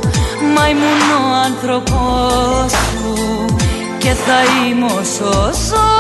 Μα 0.55 0.69
ήμουν 0.69 1.11
ο 1.23 1.35
άνθρωπός 1.45 2.71
σου 2.71 3.45
Και 3.99 4.11
θα 4.11 4.67
είμαι 4.67 4.85
όσο 4.85 5.53
ζω 5.69 5.93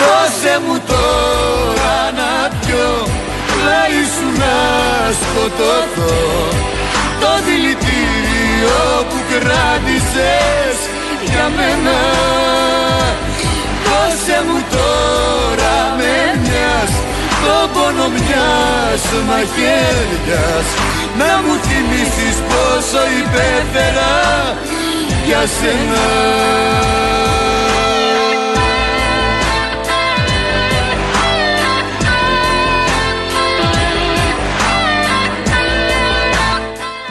Δώσε 0.00 0.60
μου 0.66 0.80
τώρα 0.86 0.90
να 0.90 0.96
πιω 0.96 1.29
Πλάι 3.70 4.02
σου 4.14 4.28
να 4.42 4.56
σκοτωθώ 5.20 6.18
Το 7.22 7.32
δηλητήριο 7.46 8.80
που 9.08 9.18
κράτησες 9.30 10.76
για 11.30 11.46
μένα. 11.56 11.98
Δώσε 13.86 14.38
μου 14.46 14.58
τώρα 14.74 15.76
με 15.98 16.14
μιας 16.42 16.92
Το 17.44 17.56
πόνο 17.74 18.06
μιας 18.16 19.02
μαχαίριας 19.28 20.66
Να 21.20 21.30
μου 21.42 21.54
θυμίσεις 21.66 22.36
πόσο 22.50 23.02
υπέφερα 23.22 24.14
για 25.26 25.42
σένα 25.56 26.06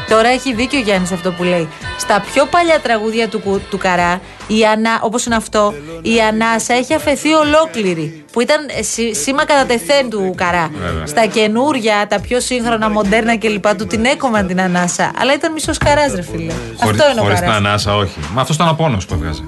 Τώρα 0.09 0.27
έχει 0.29 0.53
δίκιο 0.53 0.79
ο 0.79 0.81
Γιάννης 0.81 1.11
αυτό 1.11 1.31
που 1.31 1.43
λέει. 1.43 1.67
Στα 1.97 2.23
πιο 2.33 2.45
παλιά 2.45 2.79
τραγούδια 2.79 3.27
του, 3.27 3.39
κου- 3.41 3.61
του 3.69 3.77
Καρά, 3.77 4.19
η 4.47 4.65
Ανά, 4.65 4.99
όπως 5.01 5.25
είναι 5.25 5.35
αυτό, 5.35 5.73
η 6.01 6.21
Ανάσα 6.29 6.73
έχει 6.73 6.93
αφαιθεί 6.93 7.33
ολόκληρη. 7.33 8.25
Που 8.31 8.41
ήταν 8.41 8.65
ε, 8.77 8.81
σή- 8.83 9.15
σήμα 9.15 9.45
κατά 9.45 9.65
τεθέν 9.65 10.09
του 10.09 10.33
Καρά. 10.37 10.69
Βέβαια. 10.85 11.05
Στα 11.05 11.25
καινούρια, 11.25 12.05
τα 12.09 12.19
πιο 12.19 12.39
σύγχρονα, 12.39 12.89
μοντέρνα 12.89 13.37
κλπ. 13.37 13.75
του 13.75 13.87
την 13.87 14.05
έκομαν 14.05 14.47
την 14.47 14.61
Ανάσα. 14.61 15.11
Αλλά 15.19 15.33
ήταν 15.33 15.51
μισός 15.51 15.77
Καράς, 15.77 16.13
ρε 16.15 16.21
φίλε. 16.21 16.53
Χωρί 16.77 16.97
αυτό 16.99 17.11
είναι 17.11 17.19
ο 17.19 17.23
χωρίς 17.23 17.37
την 17.39 17.47
Καρά. 17.47 17.57
ανάσα, 17.57 17.95
όχι. 17.95 18.19
Μα 18.33 18.41
αυτός 18.41 18.55
ήταν 18.55 18.67
ο 18.67 18.73
πόνος 18.73 19.05
που 19.05 19.13
έβγαζε. 19.13 19.41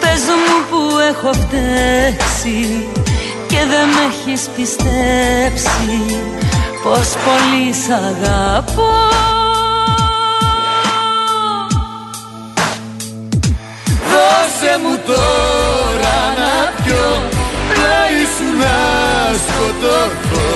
Πες 0.00 0.20
μου 0.46 0.56
που 0.70 0.98
έχω 1.10 1.32
φταίξει 1.32 2.86
και 3.48 3.56
δεν 3.56 3.88
με 3.88 4.02
έχεις 4.10 4.48
πιστέψει 4.56 6.04
πως 6.82 7.08
πολύ 7.24 7.72
σ' 7.72 7.90
αγαπώ. 7.90 8.90
Δώσε 14.10 14.72
μου 14.82 14.94
τώρα 15.06 16.18
να 16.40 16.82
πιω 16.82 17.06
Πλάι 17.68 18.22
σου 18.34 18.48
να 18.62 18.76
σκοτωθώ. 19.44 20.50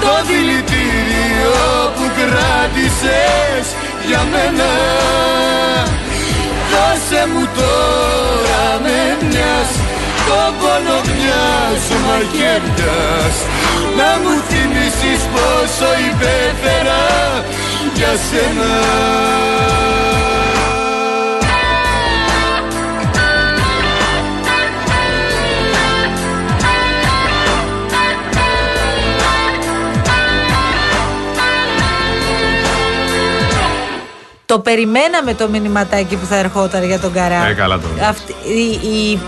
Το 0.00 0.12
δηλητήριο 0.28 1.56
που 1.94 2.04
κράτησες 2.18 3.66
για 4.08 4.22
μένα. 4.32 4.70
Δώσε 6.70 7.22
μου 7.32 7.44
τώρα 7.58 8.66
με 8.82 9.26
μιας 9.28 9.70
Το 10.28 10.40
πόνο 10.58 10.98
μιας 11.16 11.84
μαχαιριάς 12.04 13.36
Να 13.96 14.10
μου 14.22 14.34
θυμίσεις 14.48 15.22
πόσο 15.32 15.90
υπέφερα 16.10 17.02
για 17.94 18.12
σένα 18.30 18.72
Το 34.46 34.58
περιμέναμε 34.58 35.34
το 35.34 35.48
μηνυματάκι 35.48 36.16
που 36.16 36.26
θα 36.26 36.36
ερχόταν 36.36 36.84
για 36.84 36.98
τον 36.98 37.12
Καρά. 37.12 37.46
Ε, 37.46 37.52
καλά 37.52 37.78
τώρα. 37.78 38.08
Αυτή, 38.08 38.34
η, 38.44 38.88
η, 38.88 39.20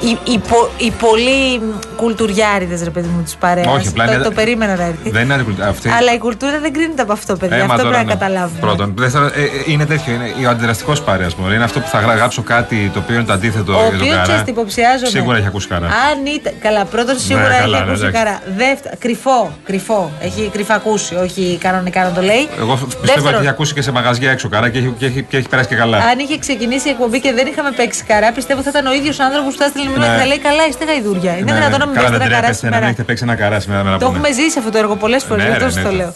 οι, 0.00 0.18
οι, 0.32 0.38
πο- 0.38 0.70
οι 0.76 0.90
πολύ 0.90 1.60
κουλτουριάριδες, 1.96 2.82
ρε 2.82 2.90
παιδί 2.90 3.08
μου, 3.08 3.22
τη 3.22 3.32
παρέας. 3.38 3.66
Όχι, 3.66 3.88
απλά 3.88 4.04
το, 4.06 4.12
είναι- 4.12 4.22
το 4.22 4.30
περίμενα 4.30 4.76
να 4.76 4.82
έρθει. 4.84 5.10
Δεν 5.10 5.22
είναι 5.22 5.34
αντικουλτ- 5.34 5.62
αυτή. 5.62 5.88
Αλλά 5.88 6.14
η 6.14 6.18
κουλτούρα 6.18 6.58
δεν 6.60 6.72
κρίνεται 6.72 7.02
από 7.02 7.12
αυτό, 7.12 7.36
παιδιά. 7.36 7.56
Ε, 7.56 7.58
μα 7.64 7.74
αυτό 7.74 7.76
τώρα, 7.76 7.88
πρέπει 7.96 8.06
να 8.06 8.14
ναι. 8.14 8.20
καταλάβουμε. 8.20 8.60
Πρώτον. 8.60 8.92
Δεύτερον, 8.96 9.26
ε, 9.34 9.40
ε, 9.42 9.46
είναι 9.66 9.86
τέτοιο. 9.86 10.12
Είναι 10.14 10.46
ο 10.46 10.50
αντιδραστικός 10.50 11.00
παρέας 11.02 11.34
μου. 11.34 11.50
Είναι 11.52 11.64
αυτό 11.64 11.80
που 11.80 11.88
θα 11.88 11.98
γρα- 12.00 12.14
γράψω 12.14 12.42
κάτι 12.42 12.90
το 12.94 12.98
οποίο 12.98 13.14
είναι 13.14 13.24
το 13.24 13.32
αντίθετο 13.32 13.72
Ο 13.72 13.76
για 13.80 13.84
τον 13.90 13.94
οποίος 13.98 14.10
Καρά. 14.10 14.22
ξέρεις 14.22 14.42
τι 14.42 14.50
υποψιάζομαι. 14.50 15.08
Σίγουρα 15.10 15.36
έχει 15.36 15.46
ακούσει 15.46 15.68
καρά. 15.68 15.86
Αν 15.86 16.26
ήταν. 16.36 16.52
Καλά, 16.60 16.84
πρώτον 16.84 17.18
σίγουρα 17.18 17.48
Ναι, 17.48 17.54
έχει 17.54 17.60
καλά, 17.60 17.78
ναι, 17.78 17.84
ακούσει 17.84 18.04
εντάξει. 18.06 18.18
καρά. 18.24 18.38
Δεύτερον, 18.56 18.98
κρυφό, 18.98 19.50
κρυφό. 19.64 20.10
Έχει 20.20 20.50
κρυφακούσει, 20.52 21.14
όχι 21.14 21.58
κανονικά 21.60 22.02
να 22.02 22.10
το 22.12 22.20
λέει. 22.20 22.48
Εγώ 22.58 22.72
πιστεύω 22.74 23.00
Δεύτερον, 23.00 23.28
ότι 23.28 23.36
έχει 23.36 23.48
ακούσει 23.48 23.74
και 23.74 23.82
σε 23.82 23.90
μαγαζιά 23.92 24.30
έξω 24.30 24.48
καρά 24.48 24.68
και 24.68 24.78
έχει, 24.78 24.94
και 24.98 25.06
έχει, 25.06 25.22
και 25.22 25.36
έχει 25.36 25.48
περάσει 25.48 25.68
και 25.68 25.74
καλά. 25.74 25.96
Αν 25.98 26.18
είχε 26.18 26.38
ξεκινήσει 26.38 26.88
η 26.88 26.90
εκπομπή 26.90 27.20
και 27.20 27.32
δεν 27.32 27.46
είχαμε 27.46 27.70
παίξει 27.70 28.04
καρά, 28.04 28.32
πιστεύω 28.32 28.62
θα 28.62 28.70
ήταν 28.72 28.86
ο 28.86 28.92
ίδιος 28.92 29.18
άνθρωπος 29.20 29.52
που 29.54 29.58
θα 29.58 29.64
έστειλε 29.64 29.89
μήνυμα 29.92 30.06
Ναι. 30.06 30.12
και 30.14 30.20
θα 30.22 30.26
λέει: 30.30 30.38
Καλά, 30.48 30.62
είστε 30.70 30.84
γαϊδούρια. 30.90 31.32
Είναι 31.38 31.50
Ναι, 31.52 31.56
δυνατόν 31.58 31.78
ναι. 31.78 31.84
να 31.84 31.86
μην 31.88 31.94
Καλά, 31.98 32.08
παίξετε 32.08 32.18
δεν 32.18 32.26
ένα 32.26 32.34
καρά 32.34 32.40
τρέπεστε 32.40 32.66
να 32.66 32.70
μην 32.70 32.78
σήμερα. 32.78 32.86
έχετε 32.86 33.02
παίξει 33.08 33.22
ένα 33.28 33.34
καρά 33.42 33.58
σήμερα. 33.64 33.82
να 33.82 33.90
Το 33.90 34.06
πούμε. 34.06 34.08
έχουμε 34.18 34.28
ζήσει 34.38 34.56
αυτό 34.62 34.70
το 34.74 34.78
έργο 34.84 34.94
πολλές 35.04 35.22
φορές, 35.28 35.42
Ναι, 35.42 35.48
γι' 35.50 35.54
αυτό 35.56 35.64
ρε, 35.68 35.72
σας 35.72 35.82
ναι, 35.82 35.88
το 35.88 35.94
ναι. 35.96 36.00
λέω. 36.02 36.12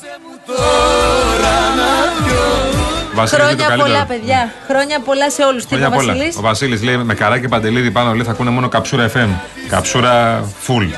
Βασίλης 3.14 3.45
είναι 3.45 3.52
το 3.52 3.62
Χρόνια 3.62 3.66
καλύτερο. 3.69 3.83
πολλά, 3.93 4.04
παιδιά. 4.12 4.40
Χρόνια 4.69 4.97
πολλά 5.09 5.31
σε 5.37 5.43
όλους. 5.50 5.62
Τι 5.66 5.75
είπε 5.75 5.85
Χρόνια 5.85 5.97
ο 5.97 6.00
πολλά. 6.00 6.12
Βασίλης; 6.12 6.37
Ο 6.37 6.40
Βασίλης 6.40 6.81
λέει 6.83 6.97
με 6.97 7.14
καρά 7.14 7.37
και 7.40 7.49
παντελίδι 7.49 7.90
πάνω 7.90 8.12
λέει 8.12 8.25
θα 8.25 8.31
ακούνε 8.31 8.50
μόνο 8.50 8.69
καψούρα 8.69 9.11
FM. 9.14 9.28
Καψούρα 9.69 10.14
full. 10.66 10.88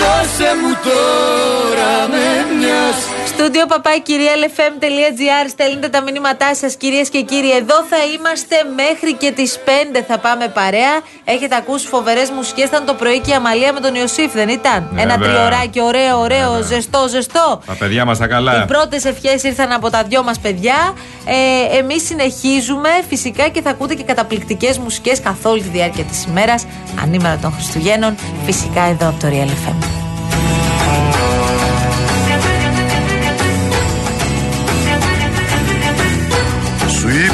Δώσε 0.00 0.50
μου 0.60 0.72
τώρα 0.86 1.92
με 2.12 2.24
μιας 2.58 2.96
Στούντιο 3.42 3.66
παπάει 3.66 4.00
κυρία 4.02 4.32
LFM.gr 4.44 5.46
στέλνετε 5.48 5.88
τα 5.88 6.00
μηνύματά 6.02 6.54
σας, 6.54 6.74
κυρίες 6.76 7.08
και 7.08 7.22
κύριοι. 7.22 7.50
Εδώ 7.50 7.74
θα 7.90 7.96
είμαστε 8.16 8.56
μέχρι 8.76 9.14
και 9.14 9.30
τις 9.30 9.58
5 9.64 9.68
θα 10.08 10.18
πάμε 10.18 10.48
παρέα. 10.48 10.94
Έχετε 11.24 11.56
ακούσει 11.56 11.86
φοβερές 11.86 12.30
μουσικές. 12.30 12.64
Ήταν 12.64 12.84
το 12.84 12.94
πρωί 12.94 13.20
και 13.20 13.30
η 13.30 13.34
Αμαλία 13.34 13.72
με 13.72 13.80
τον 13.80 13.94
Ιωσήφ, 13.94 14.32
δεν 14.32 14.48
ήταν; 14.48 14.88
Ναι, 14.92 15.02
Ένα 15.02 15.16
βέβαια. 15.16 15.34
τριωράκι 15.34 15.80
ωραίο, 15.80 16.18
ωραίο, 16.20 16.62
ζεστό, 16.62 17.08
ζεστό. 17.08 17.62
Τα 17.66 17.74
παιδιά 17.78 18.04
μας 18.04 18.18
τα 18.18 18.26
καλά. 18.26 18.62
Οι 18.62 18.66
πρώτες 18.66 19.04
ευχές 19.04 19.42
ήρθαν 19.42 19.72
από 19.72 19.90
τα 19.90 20.02
δυο 20.02 20.22
μας 20.22 20.38
παιδιά. 20.38 20.94
Ε, 21.24 21.78
Εμείς 21.78 22.06
συνεχίζουμε 22.06 22.88
φυσικά 23.08 23.48
και 23.48 23.62
θα 23.62 23.70
ακούτε 23.70 23.94
και 23.94 24.02
καταπληκτικές 24.02 24.78
μουσικές 24.78 25.20
καθ' 25.20 25.46
όλη 25.46 25.62
τη 25.62 25.68
διάρκεια 25.68 26.04
της 26.04 26.24
ημέρας. 26.24 26.66
Ανήμερα 27.02 27.36
των 27.42 27.52
Χριστουγέννων. 27.52 28.14
Φυσικά 28.44 28.82
εδώ 28.82 29.08
από 29.08 29.20
το 29.20 29.28
Real 29.30 29.48
FM. 29.48 30.11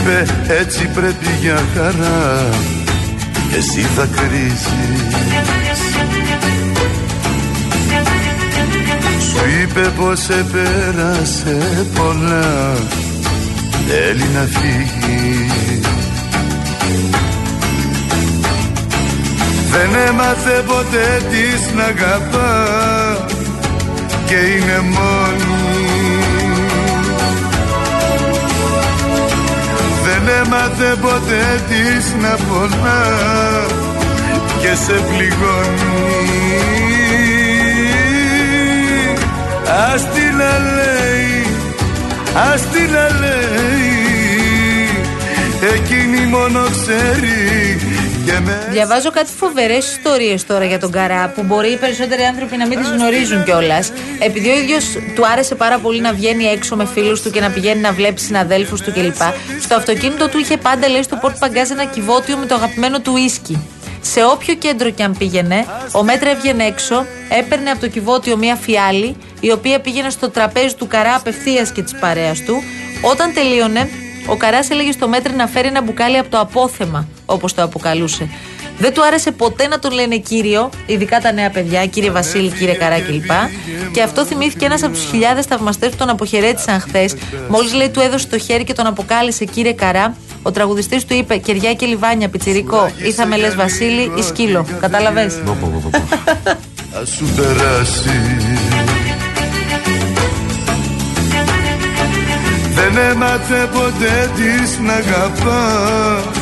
Είπε 0.09 0.27
έτσι 0.61 0.88
πρέπει 0.94 1.27
για 1.40 1.62
χαρά 1.75 2.49
Εσύ 3.57 3.81
θα 3.81 4.09
κρίζεις 4.16 4.66
Σου 9.31 9.61
είπε 9.62 9.92
πως 9.97 10.29
επέρασε 10.29 11.87
πολλά 11.94 12.75
Θέλει 13.90 14.25
να 14.35 14.49
φύγει. 14.59 15.51
Δεν 19.71 20.01
έμαθε 20.09 20.64
ποτέ 20.66 21.23
της 21.31 21.75
να 21.75 21.85
αγαπά 21.85 22.77
Και 24.27 24.35
είναι 24.35 24.81
μόνη 24.81 25.58
έμαθε 30.44 30.96
ποτέ 31.01 31.62
της 31.68 32.14
να 32.22 32.37
πονά 32.48 33.03
και 34.61 34.74
σε 34.85 34.92
πληγώνεις. 34.92 35.98
Ας 39.94 40.03
την 40.12 40.37
να 40.37 40.59
λέει, 40.74 41.46
ας 42.53 42.61
την 42.61 42.90
να 42.90 43.07
λέει 43.20 43.59
Εκείνη 45.61 46.27
μόνο 46.27 46.61
ξέρει 46.70 47.77
και 47.77 47.77
με 47.77 47.78
Διαβάζω 48.71 49.11
κάτι 49.11 49.31
φοβερές 49.37 49.91
ιστορίες 49.91 50.47
τώρα 50.47 50.64
για 50.64 50.79
τον 50.79 50.91
Καρά 50.91 51.29
που 51.29 51.43
μπορεί 51.43 51.71
οι 51.73 51.77
περισσότεροι 51.77 52.23
άνθρωποι 52.23 52.57
να 52.57 52.67
μην 52.67 52.79
τις 52.79 52.88
γνωρίζουν 52.88 53.45
κιόλας. 53.45 53.93
Επειδή 54.19 54.49
ο 54.51 54.57
ίδιος 54.57 54.85
του 55.14 55.27
άρεσε 55.27 55.55
πάρα 55.55 55.79
πολύ 55.79 56.01
να 56.01 56.12
βγαίνει 56.12 56.45
έξω 56.45 56.77
με 56.77 56.87
φίλους 56.87 57.23
του 57.23 57.31
και 57.31 57.41
να 57.41 57.51
πηγαίνει 57.51 57.81
να 57.81 57.93
βλέπει 57.93 58.21
συναδέλφους 58.21 58.81
του 58.81 58.93
κλπ. 58.93 59.21
Στο 59.61 59.75
αυτοκίνητο 59.75 60.29
του 60.29 60.38
είχε 60.38 60.57
πάντα 60.57 60.88
λέει 60.88 61.03
στο 61.03 61.17
πόρτ 61.17 61.38
παγκάζ 61.38 61.71
ένα 61.71 61.85
κυβότιο 61.85 62.37
με 62.37 62.47
το 62.47 62.55
αγαπημένο 62.55 63.01
του 63.01 63.17
ίσκι. 63.17 63.69
Σε 64.01 64.25
όποιο 64.25 64.55
κέντρο 64.55 64.91
και 64.91 65.03
αν 65.03 65.17
πήγαινε, 65.19 65.64
ο 65.93 66.03
Μέτρα 66.03 66.31
έβγαινε 66.31 66.64
έξω, 66.64 67.07
έπαιρνε 67.29 67.71
από 67.71 67.81
το 67.81 67.88
κυβότιο 67.88 68.37
μία 68.37 68.55
φιάλη, 68.55 69.17
η 69.41 69.51
οποία 69.51 69.81
πήγαινε 69.81 70.11
στο 70.11 70.31
τραπέζι 70.31 70.75
του 70.75 70.87
Καρά 70.87 71.14
απευθείας 71.14 71.73
και 71.73 71.83
της 71.83 71.95
παρέας 72.01 72.41
του. 72.41 72.62
Όταν 73.03 73.33
τελείωνε, 73.35 73.88
ο 74.27 74.37
Καράς 74.37 74.71
έλεγε 74.71 74.93
στο 74.93 75.09
Μέτρη 75.09 75.33
να 75.35 75.47
φέρει 75.47 75.69
ένα 75.69 75.83
μπουκάλι 75.83 76.19
από 76.19 76.29
το 76.29 76.38
απόθεμα, 76.38 77.09
όπως 77.31 77.55
το 77.55 77.62
αποκαλούσε. 77.62 78.29
Δεν 78.79 78.95
του 78.95 79.05
άρεσε 79.05 79.31
ποτέ 79.31 79.67
να 79.67 79.79
τον 79.79 79.93
λένε 79.93 80.17
κύριο, 80.17 80.71
ειδικά 80.87 81.21
τα 81.21 81.33
νέα 81.33 81.51
παιδιά, 81.51 81.87
κύριε 81.87 82.11
Βασίλη, 82.11 82.51
κύριε 82.51 82.75
Καρά 82.75 83.01
κλπ. 83.01 83.31
Και 83.93 84.03
αυτό 84.03 84.25
θυμήθηκε 84.25 84.64
ένας 84.64 84.83
από 84.83 84.93
τους 84.93 85.05
χιλιάδες 85.05 85.45
θαυμαστές 85.45 85.91
που 85.91 85.97
τον 85.97 86.09
αποχαιρέτησαν 86.09 86.81
χθες. 86.81 87.14
Μόλις 87.49 87.75
λέει 87.75 87.88
του 87.88 88.01
έδωσε 88.01 88.27
το 88.27 88.38
χέρι 88.38 88.64
και 88.64 88.73
τον 88.73 88.87
αποκάλεσε 88.87 89.45
κύριε 89.45 89.73
Καρά, 89.73 90.17
ο 90.43 90.51
τραγουδιστής 90.51 91.05
του 91.05 91.14
είπε 91.14 91.37
Κεριά 91.37 91.75
και 91.75 91.87
λιβάνια, 91.87 92.29
πιτσιρικό, 92.29 92.91
ή 93.03 93.12
θα 93.12 93.27
με 93.27 93.37
λες 93.37 93.55
Βασίλη 93.55 94.12
ή 94.17 94.23
σκύλο. 94.23 94.67
Κατάλαβες; 94.81 95.35
Πω, 95.45 95.57
πω, 95.61 95.71
πω, 95.73 95.81
πω, 95.83 95.91
πω. 95.93 96.57
θα 96.93 97.07
σου 97.07 97.25
περάσει 97.37 98.37
Δεν 102.75 102.97
έμαθε 103.11 103.69
ποτέ 103.73 104.31
της 104.37 104.79
να 104.79 104.93
αγαπάς 104.93 106.38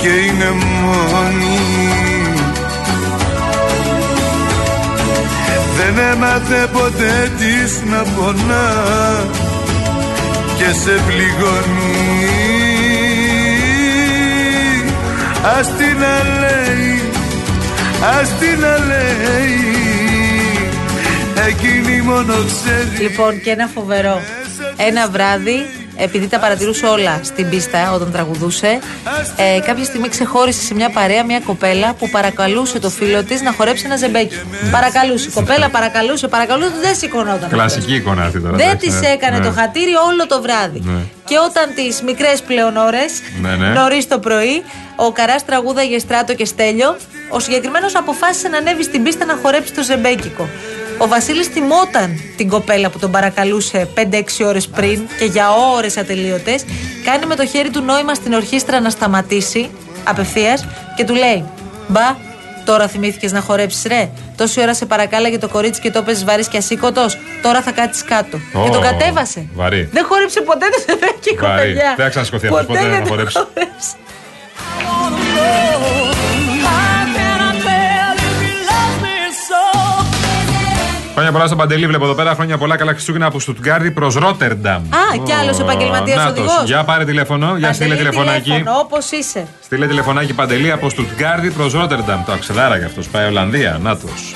και 0.00 0.08
είναι 0.08 0.50
μόνη. 0.82 1.58
Δεν 5.76 6.04
έμαθε 6.12 6.68
ποτέ 6.72 7.30
της 7.38 7.82
να 7.90 8.02
πονά 8.02 8.70
και 10.56 10.64
σε 10.64 11.02
πληγώνει. 11.06 11.92
Ας 15.58 15.66
την 15.76 15.98
να 15.98 16.38
λέει, 16.40 17.02
ας 18.20 18.28
την 18.38 18.60
να 18.60 18.86
λέει 18.86 19.72
Εκείνη 21.48 22.02
μόνο 22.02 22.32
ξέρει. 22.32 23.08
Λοιπόν, 23.08 23.40
και 23.40 23.50
ένα 23.50 23.66
φοβερό. 23.74 24.20
Ένα 24.76 25.08
βράδυ, 25.08 25.66
επειδή 26.02 26.26
τα 26.28 26.38
παρατηρούσε 26.38 26.86
όλα 26.86 27.20
στην 27.22 27.48
πίστα 27.48 27.92
όταν 27.92 28.12
τραγουδούσε, 28.12 28.78
ε, 29.36 29.60
κάποια 29.60 29.84
στιγμή 29.84 30.08
ξεχώρισε 30.08 30.62
σε 30.62 30.74
μια 30.74 30.90
παρέα 30.90 31.24
μια 31.24 31.40
κοπέλα 31.40 31.94
που 31.94 32.08
παρακαλούσε 32.10 32.78
το 32.78 32.90
φίλο 32.90 33.22
της 33.24 33.42
να 33.42 33.52
χορέψει 33.52 33.82
ένα 33.86 33.96
ζεμπέκι. 33.96 34.40
Παρακαλούσε. 34.70 35.28
Η 35.28 35.32
κοπέλα 35.32 35.68
παρακαλούσε, 35.68 36.28
παρακαλούσε, 36.28 36.72
δεν 36.82 36.94
σηκωνόταν. 36.94 37.48
Κλασική 37.48 37.94
εικόνα 37.94 38.24
αυτή 38.24 38.40
τώρα. 38.40 38.56
Δεν 38.56 38.66
εντάξει, 38.68 38.86
της 38.86 39.00
ναι. 39.00 39.06
έκανε 39.08 39.38
Ναι. 39.38 39.44
το 39.44 39.52
χατήρι 39.52 39.94
όλο 40.10 40.26
το 40.26 40.42
βράδυ. 40.42 40.82
Ναι. 40.84 41.00
Και 41.24 41.36
όταν 41.48 41.74
τις 41.74 42.02
μικρές 42.02 42.42
πλέον 42.42 42.76
ώρες, 42.76 43.12
Ναι, 43.40 43.56
ναι. 43.56 43.68
νωρίς 43.68 44.08
το 44.08 44.18
πρωί, 44.18 44.62
ο 44.96 45.12
Καράς 45.12 45.44
τραγούδαγε 45.44 45.98
στράτο 45.98 46.34
και 46.34 46.44
στέλιο, 46.44 46.96
ο 47.28 47.38
συγκεκριμένος 47.40 47.94
αποφάσισε 47.96 48.48
να 48.48 48.56
ανέβει 48.58 48.82
στην 48.82 49.02
πίστα 49.02 49.24
να 49.24 49.38
χορέψει 49.42 49.72
το 49.72 49.82
ζεμπέκικο. 49.82 50.48
Ο 51.02 51.08
Βασίλης 51.08 51.52
τιμόταν 51.52 52.20
την 52.36 52.48
κοπέλα 52.48 52.90
που 52.90 52.98
τον 52.98 53.10
παρακαλούσε 53.10 53.88
5-6 53.96 54.00
ώρες 54.46 54.68
πριν 54.68 55.08
και 55.18 55.24
για 55.24 55.50
ώρες 55.76 55.96
ατελείωτες. 55.96 56.64
Κάνει 57.04 57.26
με 57.26 57.34
το 57.36 57.46
χέρι 57.46 57.70
του 57.70 57.80
νόημα 57.82 58.14
στην 58.14 58.32
ορχήστρα 58.32 58.80
να 58.80 58.90
σταματήσει 58.90 59.70
απευθείας 60.04 60.66
και 60.96 61.04
του 61.04 61.14
λέει: 61.14 61.44
Μπα, 61.88 62.16
τώρα 62.64 62.88
θυμήθηκες 62.88 63.32
να 63.32 63.40
χορέψεις, 63.40 63.82
ρε. 63.86 64.10
Τόση 64.36 64.60
ώρα 64.60 64.74
σε 64.74 64.86
παρακάλαγε 64.86 65.38
το 65.38 65.48
κορίτσι 65.48 65.80
και 65.80 65.90
το 65.90 65.98
έπαιζε 65.98 66.24
βαρύς 66.24 66.48
και 66.48 66.56
ασήκωτος. 66.56 67.18
Τώρα 67.42 67.62
θα 67.62 67.70
κάτσεις 67.72 68.04
κάτω. 68.04 68.36
Ω, 68.52 68.64
και 68.64 68.70
τον 68.70 68.82
κατέβασε. 68.82 69.46
βαρύ. 69.54 69.88
Δεν 69.92 70.04
χόρεψε 70.04 70.40
ποτέ 70.40 70.66
το 70.72 70.82
ζεμπέκικο, 70.88 71.46
Βαρύ. 71.46 71.66
παιδιά. 71.66 71.94
Δεν 71.96 72.04
θα 72.04 72.08
ξανασηκωθεί 72.10 72.46
αυτός, 72.46 72.66
ποτέ 72.66 72.80
δεν 72.80 72.92
θα 72.92 73.02
το 73.02 73.08
χορέψει. 73.08 73.38
Χρόνια 81.12 81.32
πολλά 81.32 81.46
στον 81.46 81.58
Παντελή, 81.58 81.86
βλέπω 81.86 82.04
εδώ 82.04 82.14
πέρα. 82.14 82.34
Χρόνια 82.34 82.58
πολλά, 82.58 82.76
καλά 82.76 82.92
Χριστούγεννα 82.92 83.26
από 83.26 83.40
Στουτγκάρδη 83.40 83.90
προς 83.90 84.14
Ρότερνταμ. 84.14 84.82
Α, 84.82 85.24
κι 85.24 85.32
άλλος 85.32 85.58
επαγγελματίας 85.58 86.16
Νάτος. 86.16 86.38
οδηγός. 86.38 86.64
Για 86.64 86.84
πάρε 86.84 87.04
τηλέφωνο, 87.04 87.56
για 87.56 87.72
στείλε 87.72 87.94
τηλεφωνάκι. 87.94 88.64
Όπως 88.80 89.10
είσαι. 89.10 89.46
Στείλε 89.64 89.86
τηλεφωνάκι 89.86 90.32
Παντελή 90.34 90.72
από 90.72 90.88
Στουτγκάρδη 90.90 91.50
προς 91.50 91.72
Ρότερνταμ. 91.72 92.24
Το 92.24 92.32
αξεδάρα 92.32 92.76
για 92.76 92.86
αυτός. 92.86 93.08
Πάει 93.08 93.26
Ολλανδία, 93.26 93.78
Νάτος. 93.82 94.34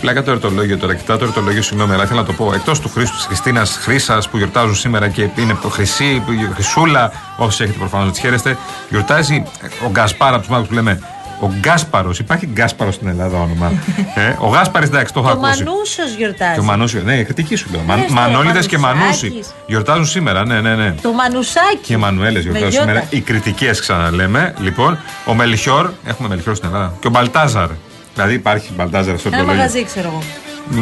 Πλάκα 0.00 0.22
το 0.22 0.30
ερωτολόγιο 0.30 0.78
τώρα, 0.78 0.94
κοιτάω 0.94 1.16
το 1.16 1.24
ερωτολόγιο, 1.24 1.62
συγγνώμη, 1.62 1.92
αλλά 1.94 2.02
ήθελα 2.02 2.20
να 2.20 2.26
το 2.26 2.32
πω. 2.32 2.52
Εκτός 2.54 2.80
του 2.80 2.88
Χρήστου, 2.88 3.16
της 3.16 3.24
Χριστίνας, 3.26 3.78
Χρήσας 3.82 4.28
που 4.28 4.36
γιορτάζουν 4.36 4.74
σήμερα 4.74 5.08
και 5.08 5.28
είναι 5.36 5.56
χρυσή, 5.70 6.22
χρυσούλα, 6.54 7.12
όσοι 7.36 7.62
έχετε 7.62 7.78
προφανώς 7.78 8.06
να 8.06 8.12
τις 8.12 8.20
χαίρεστε, 8.20 8.56
γιορτάζει 8.88 9.42
ο 9.86 9.90
Γκασπάρα 9.90 10.30
από 10.34 10.40
τους 10.40 10.48
μάγους 10.48 10.68
που 10.68 10.74
λέμε. 10.74 11.00
Ο 11.44 11.50
Γκάσπαρος, 11.60 12.18
υπάρχει 12.18 12.46
Γκάσπαρος 12.52 12.94
στην 12.94 13.08
Ελλάδα 13.08 13.38
όνομα. 13.40 13.72
ε, 14.14 14.34
ο 14.38 14.46
Γάσπαρης, 14.48 14.88
εντάξει, 14.88 15.12
το 15.12 15.20
έχω 15.20 15.28
Το 15.28 15.46
ακούσει. 15.46 15.64
Μανούσος 15.64 16.14
γιορτάζει. 16.16 16.54
Και 16.54 16.60
ο 16.60 16.62
Μανούσιο, 16.62 17.02
ναι, 17.04 17.14
η 17.18 17.24
κριτική 17.24 17.56
σου 17.56 17.68
λέω. 17.72 17.96
Ναι, 17.96 18.02
στο 18.04 18.12
Μανόλιδε 18.14 18.58
και 18.60 18.78
Μανουσάκης. 18.78 19.22
Μανούσι 19.22 19.50
γιορτάζουν 19.66 20.06
σήμερα, 20.06 20.44
ναι, 20.46 20.60
ναι, 20.60 20.74
ναι. 20.74 20.94
Το 21.02 21.12
Μανουσάκι. 21.12 21.76
Και 21.82 21.92
οι 21.92 21.96
Μανουέλε 21.96 22.38
γιορτάζουν 22.38 22.68
γιώτα. 22.70 22.86
σήμερα. 22.86 23.06
Οι 23.10 23.20
κριτικές 23.20 23.80
ξαναλέμε. 23.80 24.54
Λοιπόν, 24.60 24.98
ο 25.26 25.34
Μελιχιόρ, 25.34 25.90
έχουμε 26.04 26.28
Μελιχιόρ 26.28 26.56
στην 26.56 26.68
Ελλάδα. 26.68 26.92
Και 27.00 27.06
ο 27.06 27.10
Μπαλτάζαρ. 27.10 27.68
Δηλαδή 28.14 28.34
υπάρχει 28.34 28.72
Μπαλτάζαρ 28.76 29.18
στο 29.18 29.28
Ένα 29.28 29.36
ερωτολόγιο. 29.36 29.62
μαγαζί, 29.62 29.84
ξέρω 29.84 30.08
εγώ. 30.08 30.22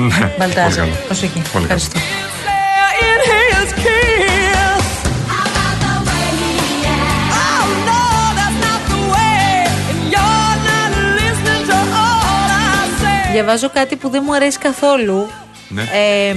Ναι, 0.07 0.09
πολύ 0.17 0.33
Μπαλτάζα. 0.39 0.77
καλό. 0.81 0.93
Προσοχή. 1.07 1.33
Πολύ 1.33 1.49
καλό. 1.53 1.63
Ευχαριστώ. 1.65 1.99
Διαβάζω 13.33 13.71
κάτι 13.71 13.97
που 13.97 14.09
δεν 14.09 14.23
μου 14.27 14.35
αρέσει 14.35 14.59
καθόλου. 14.59 15.29
Ναι. 15.69 15.83
Ε, 15.83 16.37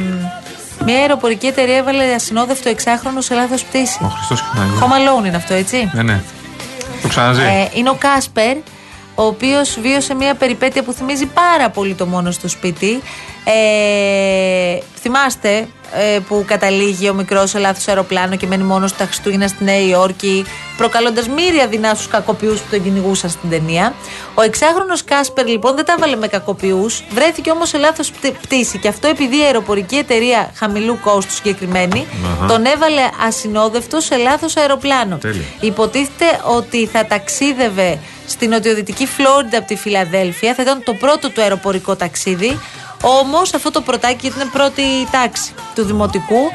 μια 0.85 0.97
αεροπορική 0.99 1.47
εταιρεία 1.47 1.77
έβαλε 1.77 2.13
ασυνόδευτο 2.13 2.69
εξάχρονο 2.69 3.21
σε 3.21 3.33
λάθος 3.35 3.63
πτήση. 3.63 3.99
Ο 4.01 4.07
Χριστός 4.07 4.41
και 4.41 4.47
Home 4.79 5.21
Alone 5.21 5.25
είναι 5.25 5.35
αυτό, 5.35 5.53
έτσι; 5.53 5.89
Ναι, 5.93 6.03
ναι. 6.03 6.21
Το 7.01 7.07
ξαναζεί. 7.07 7.41
Ε, 7.41 7.69
είναι 7.73 7.89
ο 7.89 7.95
Κάσπερ, 7.99 8.57
ο 9.15 9.23
οποίος 9.23 9.79
βίωσε 9.81 10.13
μια 10.13 10.35
περιπέτεια 10.35 10.83
που 10.83 10.93
θυμίζει 10.93 11.25
πάρα 11.25 11.69
πολύ 11.69 11.93
το 11.93 12.05
μόνο 12.05 12.31
στο 12.31 12.47
σπίτι. 12.47 13.01
Ε, 13.43 14.77
θυμάστε 15.05 15.67
ε, 15.91 16.19
που 16.27 16.43
καταλήγει 16.47 17.09
ο 17.09 17.13
μικρός 17.13 17.49
σε 17.49 17.59
λάθος 17.59 17.87
αεροπλάνο 17.87 18.35
και 18.35 18.47
μένει 18.47 18.63
μόνος 18.63 18.95
τα 18.95 19.05
Χριστούγεννα 19.05 19.47
στη 19.47 19.63
Νέα 19.63 19.79
Υόρκη, 19.79 20.45
προκαλώντας 20.77 21.27
μύρια 21.27 21.67
δεινά 21.67 21.93
στους 21.93 22.07
κακοποιούς 22.07 22.59
που 22.59 22.67
τον 22.69 22.83
κυνηγούσαν 22.83 23.29
στην 23.29 23.49
ταινία. 23.49 23.93
Ο 24.33 24.41
εξάχρονο 24.41 24.93
Κάσπερ 25.05 25.47
λοιπόν 25.47 25.75
δεν 25.75 25.85
τα 25.85 25.93
έβαλε 25.97 26.15
με 26.15 26.27
κακοποιούς, 26.27 27.03
βρέθηκε 27.09 27.51
όμως 27.51 27.69
σε 27.69 27.77
λάθος 27.77 28.11
πτήση 28.41 28.77
και 28.77 28.87
αυτό 28.87 29.07
επειδή 29.07 29.37
η 29.37 29.43
αεροπορική 29.43 29.95
εταιρεία 29.95 30.51
χαμηλού 30.55 30.99
κόστου 31.03 31.31
συγκεκριμένη 31.33 32.07
Αχα. 32.37 32.45
τον 32.45 32.65
έβαλε 32.65 33.01
ασυνόδευτο 33.27 33.99
σε 33.99 34.15
λάθος 34.15 34.57
αεροπλάνο. 34.57 35.17
Τέλεια. 35.17 35.43
Υποτίθεται 35.59 36.39
ότι 36.43 36.85
θα 36.85 37.05
ταξίδευε 37.05 37.99
στην 38.27 38.49
νοτιοδυτική 38.49 39.05
Φλόριντα 39.07 39.57
από 39.57 39.67
τη 39.67 39.75
Φιλαδέλφια. 39.75 40.53
Θα 40.53 40.61
ήταν 40.61 40.83
το 40.83 40.93
πρώτο 40.93 41.29
του 41.29 41.41
αεροπορικό 41.41 41.95
ταξίδι. 41.95 42.59
Όμως 43.07 43.53
αυτό 43.53 43.71
το 43.71 43.81
πρωτάκι, 43.81 44.17
γιατί 44.21 44.39
είναι 44.39 44.49
πρώτη 44.51 44.83
τάξη 45.11 45.53
του 45.75 45.83
δημοτικού, 45.83 46.51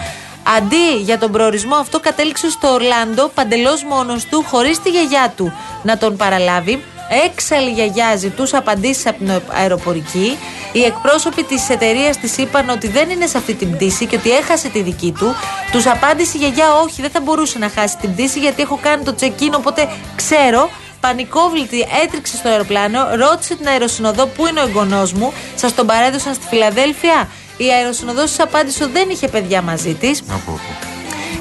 αντί 0.57 1.03
για 1.03 1.19
τον 1.19 1.33
προορισμό 1.33 1.75
αυτό, 1.75 2.01
κατέληξε 2.01 2.51
στο 2.51 2.69
Ορλάντο 2.73 3.29
παντελώς 3.35 3.85
μόνος 3.85 4.25
του, 4.25 4.45
χωρίς 4.47 4.83
τη 4.83 4.91
γιαγιά 4.91 5.33
του 5.37 5.53
να 5.83 5.99
τον 5.99 6.17
παραλάβει. 6.17 6.85
Έξαλλη 7.25 7.71
γιαγιά 7.71 8.17
ζητούσε 8.17 8.57
απαντήσεις 8.57 9.07
από 9.07 9.19
την 9.19 9.43
αεροπορική. 9.49 10.39
Οι 10.73 10.83
εκπρόσωποι 10.83 11.43
της 11.43 11.71
εταιρείας 11.71 12.17
της 12.17 12.39
είπαν 12.39 12.69
ότι 12.69 12.89
δεν 12.89 13.11
είναι 13.11 13.27
σε 13.27 13.39
αυτή 13.39 13.55
την 13.55 13.73
πτήση 13.73 14.07
και 14.07 14.17
ότι 14.17 14.31
έχασε 14.31 14.69
τη 14.69 14.83
δική 14.83 15.15
του. 15.19 15.35
Τους 15.73 15.87
απάντησε 15.87 16.33
η 16.35 16.39
γιαγιά: 16.39 16.73
Όχι, 16.73 17.01
δεν 17.01 17.11
θα 17.11 17.21
μπορούσε 17.21 17.59
να 17.59 17.69
χάσει 17.69 17.97
την 17.97 18.13
πτήση 18.13 18.39
γιατί 18.39 18.63
έχω 18.63 18.79
κάνει 18.83 19.05
το 19.05 19.15
check-in, 19.21 19.53
οπότε 19.57 19.89
ξέρω. 20.17 20.71
Πανικόβλητη 21.01 21.87
έτριξε 22.05 22.37
στο 22.37 22.49
αεροπλάνο, 22.49 23.15
ρώτησε 23.15 23.55
την 23.57 23.69
αεροσυνοδό 23.69 24.27
πού 24.27 24.47
είναι 24.47 24.61
ο 24.61 24.63
εγγονός 24.63 25.13
μου, 25.13 25.33
σας 25.55 25.75
τον 25.75 25.87
παρέδωσαν 25.87 26.35
στη 26.35 26.47
Φιλαδέλφια; 26.47 27.29
Η 27.57 27.73
αεροσυνοδός 27.73 28.25
της 28.25 28.41
απάντησε 28.41 28.83
ότι 28.85 28.93
δεν 28.93 29.09
είχε 29.09 29.29
παιδιά 29.29 29.63
μαζί 29.63 29.95
της. 29.95 30.23
Να 30.27 30.35
πω, 30.35 30.41
πω. 30.47 30.89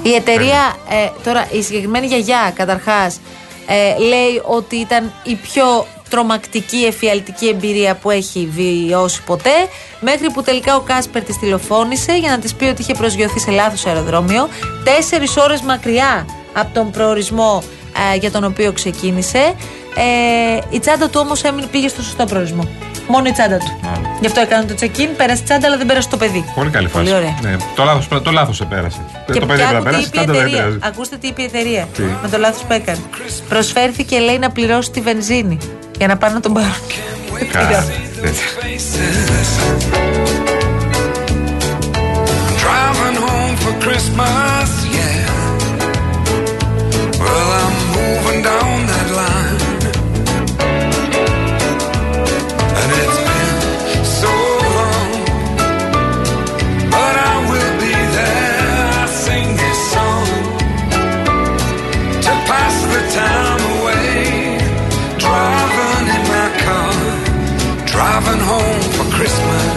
Η 0.01 0.13
εταιρεία, 0.13 0.75
ε, 0.89 1.09
τώρα 1.23 1.47
η 1.51 1.61
συγκεκριμένη 1.61 2.07
γιαγιά 2.07 2.51
καταρχάς, 2.55 3.19
ε, 3.67 3.97
λέει 3.97 4.41
ότι 4.45 4.75
ήταν 4.75 5.13
η 5.23 5.35
πιο 5.35 5.87
τρομακτική 6.09 6.85
εφιαλτική 6.85 7.47
εμπειρία 7.47 7.95
που 7.95 8.09
έχει 8.09 8.49
βιώσει 8.55 9.23
ποτέ. 9.23 9.67
Μέχρι 9.99 10.31
που 10.31 10.41
τελικά 10.41 10.75
ο 10.75 10.79
Κάσπερ 10.79 11.23
της 11.23 11.39
τηλεφώνησε 11.39 12.13
για 12.13 12.29
να 12.29 12.39
της 12.39 12.53
πει 12.53 12.65
ότι 12.65 12.81
είχε 12.81 12.93
προσγειωθεί 12.93 13.39
σε 13.39 13.51
λάθος 13.51 13.85
αεροδρόμιο. 13.85 14.49
Τέσσερις 14.83 15.37
ώρες 15.37 15.61
μακριά 15.61 16.25
από 16.53 16.73
τον 16.73 16.91
προορισμό 16.91 17.63
ε, 17.63 17.78
για 18.19 18.31
τον 18.31 18.43
οποίο 18.43 18.71
ξεκίνησε. 18.71 19.53
Ε, 19.95 20.59
η 20.69 20.79
τσάντα 20.79 21.09
του 21.09 21.19
όμως 21.23 21.41
πήγε 21.71 21.87
στο 21.87 22.01
σωστό 22.01 22.25
προορισμό. 22.25 22.69
Μόνο 23.07 23.27
η 23.27 23.31
τσάντα 23.31 23.57
του. 23.57 23.79
Μάλιστα. 23.83 24.17
Γι' 24.19 24.25
αυτό 24.27 24.39
έκανε 24.39 24.65
το 24.65 24.75
check-in, 24.81 25.09
πέρασε 25.17 25.41
η 25.41 25.43
τσάντα, 25.43 25.67
αλλά 25.67 25.77
δεν 25.77 25.85
πέρασε 25.85 26.09
το 26.09 26.17
παιδί. 26.17 26.45
Πολύ 26.55 26.69
καλή 26.69 26.87
φάση. 26.87 27.03
Πολύ 27.03 27.15
ωραία. 27.15 27.37
Ναι, 27.41 27.55
το 27.75 27.83
λάθος 27.83 28.07
το 28.23 28.31
λάθος 28.31 28.61
επέρασε. 28.61 28.97
Και, 29.33 29.39
το 29.39 29.45
παιδί 29.45 29.61
και 29.61 29.67
πρέπει 29.69 29.71
να 29.71 29.77
άκου 29.77 29.83
τι 29.83 29.89
πέρασε, 29.89 30.07
είπε 30.07 30.17
η 30.17 30.25
πάντα 30.25 30.33
δεν 30.33 30.41
εταιρεία. 30.41 30.63
πειράζει. 30.63 30.77
Ακούστε 30.81 31.17
τι 31.17 31.27
είπε 31.27 31.41
η 31.41 31.45
εταιρεία. 31.45 31.87
Τι; 31.95 32.01
Με 32.21 32.29
το 32.31 32.37
λάθος 32.37 32.61
που 32.61 32.73
έκανε. 32.73 32.99
Προσφέρθηκε, 33.49 34.19
λέει, 34.19 34.37
να 34.39 34.49
πληρώσει 34.49 34.91
τη 34.91 35.01
βενζίνη 35.01 35.57
για 35.97 36.07
να 36.07 36.17
πάνε 36.17 36.33
να 36.33 36.39
τον 36.39 36.53
πάρουν. 36.53 36.73
Κάτι 37.51 37.73
τέτοιο. 37.73 37.83
Driving 42.61 43.17
home 43.25 43.55
for 43.63 43.73
Christmas, 43.85 44.69
moving 48.29 48.43
down 48.43 48.77
that 48.91 49.09
line. 49.19 49.59
And 52.79 52.89
it's 53.01 53.19
been 53.27 53.51
so 54.21 54.33
long. 54.77 55.11
But 56.93 57.15
I 57.29 57.33
will 57.49 57.73
be 57.85 57.95
there. 58.17 58.67
I 59.01 59.07
sing 59.25 59.47
this 59.61 59.79
song 59.93 60.27
to 62.25 62.31
pass 62.49 62.75
the 62.93 63.01
time 63.19 63.61
away. 63.75 64.59
Driving 65.23 66.07
in 66.17 66.23
my 66.33 66.49
car, 66.63 66.93
driving 67.93 68.41
home 68.51 68.83
for 68.95 69.07
Christmas. 69.15 69.67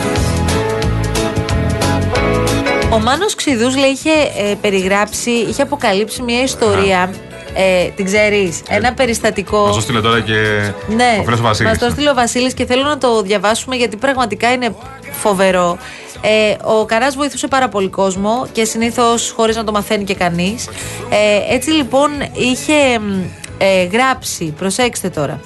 Ο 2.91 2.99
Μάνος 2.99 3.35
Ξηδούς 3.35 3.77
λέει 3.77 3.91
είχε 3.91 4.11
ε, 4.11 4.55
περιγράψει, 4.61 5.31
είχε 5.31 5.63
αποκαλύψει 5.63 6.23
μια 6.23 6.43
ιστορία. 6.43 7.11
Ε, 7.55 7.89
την 7.97 8.05
ξέρεις, 8.05 8.61
ένα 8.69 8.93
περιστατικό. 8.95 9.67
Θα 9.67 9.73
το 9.73 9.81
στείλω 9.81 10.01
τώρα 10.01 10.21
και 10.21 10.33
Ναι, 10.97 11.17
ο 11.21 11.23
φίλος 11.23 11.39
ο 11.39 11.43
μας 11.43 11.59
Βασίλης. 11.59 11.79
το 11.79 11.91
στείλε 11.91 12.11
ο 12.11 12.15
Βασίλης 12.15 12.55
και 12.55 12.67
θέλω 12.67 12.83
να 12.83 12.99
το 12.99 13.23
διαβάσουμε 13.23 13.77
γιατί 13.77 13.97
πραγματικά 13.97 14.53
είναι 14.53 14.75
φοβερό. 15.11 15.79
Ε, 16.21 16.57
ο 16.81 16.85
Καράς 16.85 17.15
βοηθούσε 17.17 17.49
πάρα 17.49 17.69
πολύ 17.69 17.89
κόσμο 17.89 18.47
και 18.53 18.65
συνήθως 18.65 19.33
χωρίς 19.37 19.57
να 19.57 19.65
το 19.65 19.73
μαθαίνει 19.73 20.05
και 20.05 20.15
κανείς. 20.15 20.67
Ε, 21.11 21.55
έτσι 21.55 21.71
λοιπόν 21.71 22.11
είχε 22.33 22.99
μ, 22.99 23.21
ε, 23.59 23.85
γράψει, 23.85 24.45
προσέξτε 24.59 25.09
τώρα. 25.09 25.41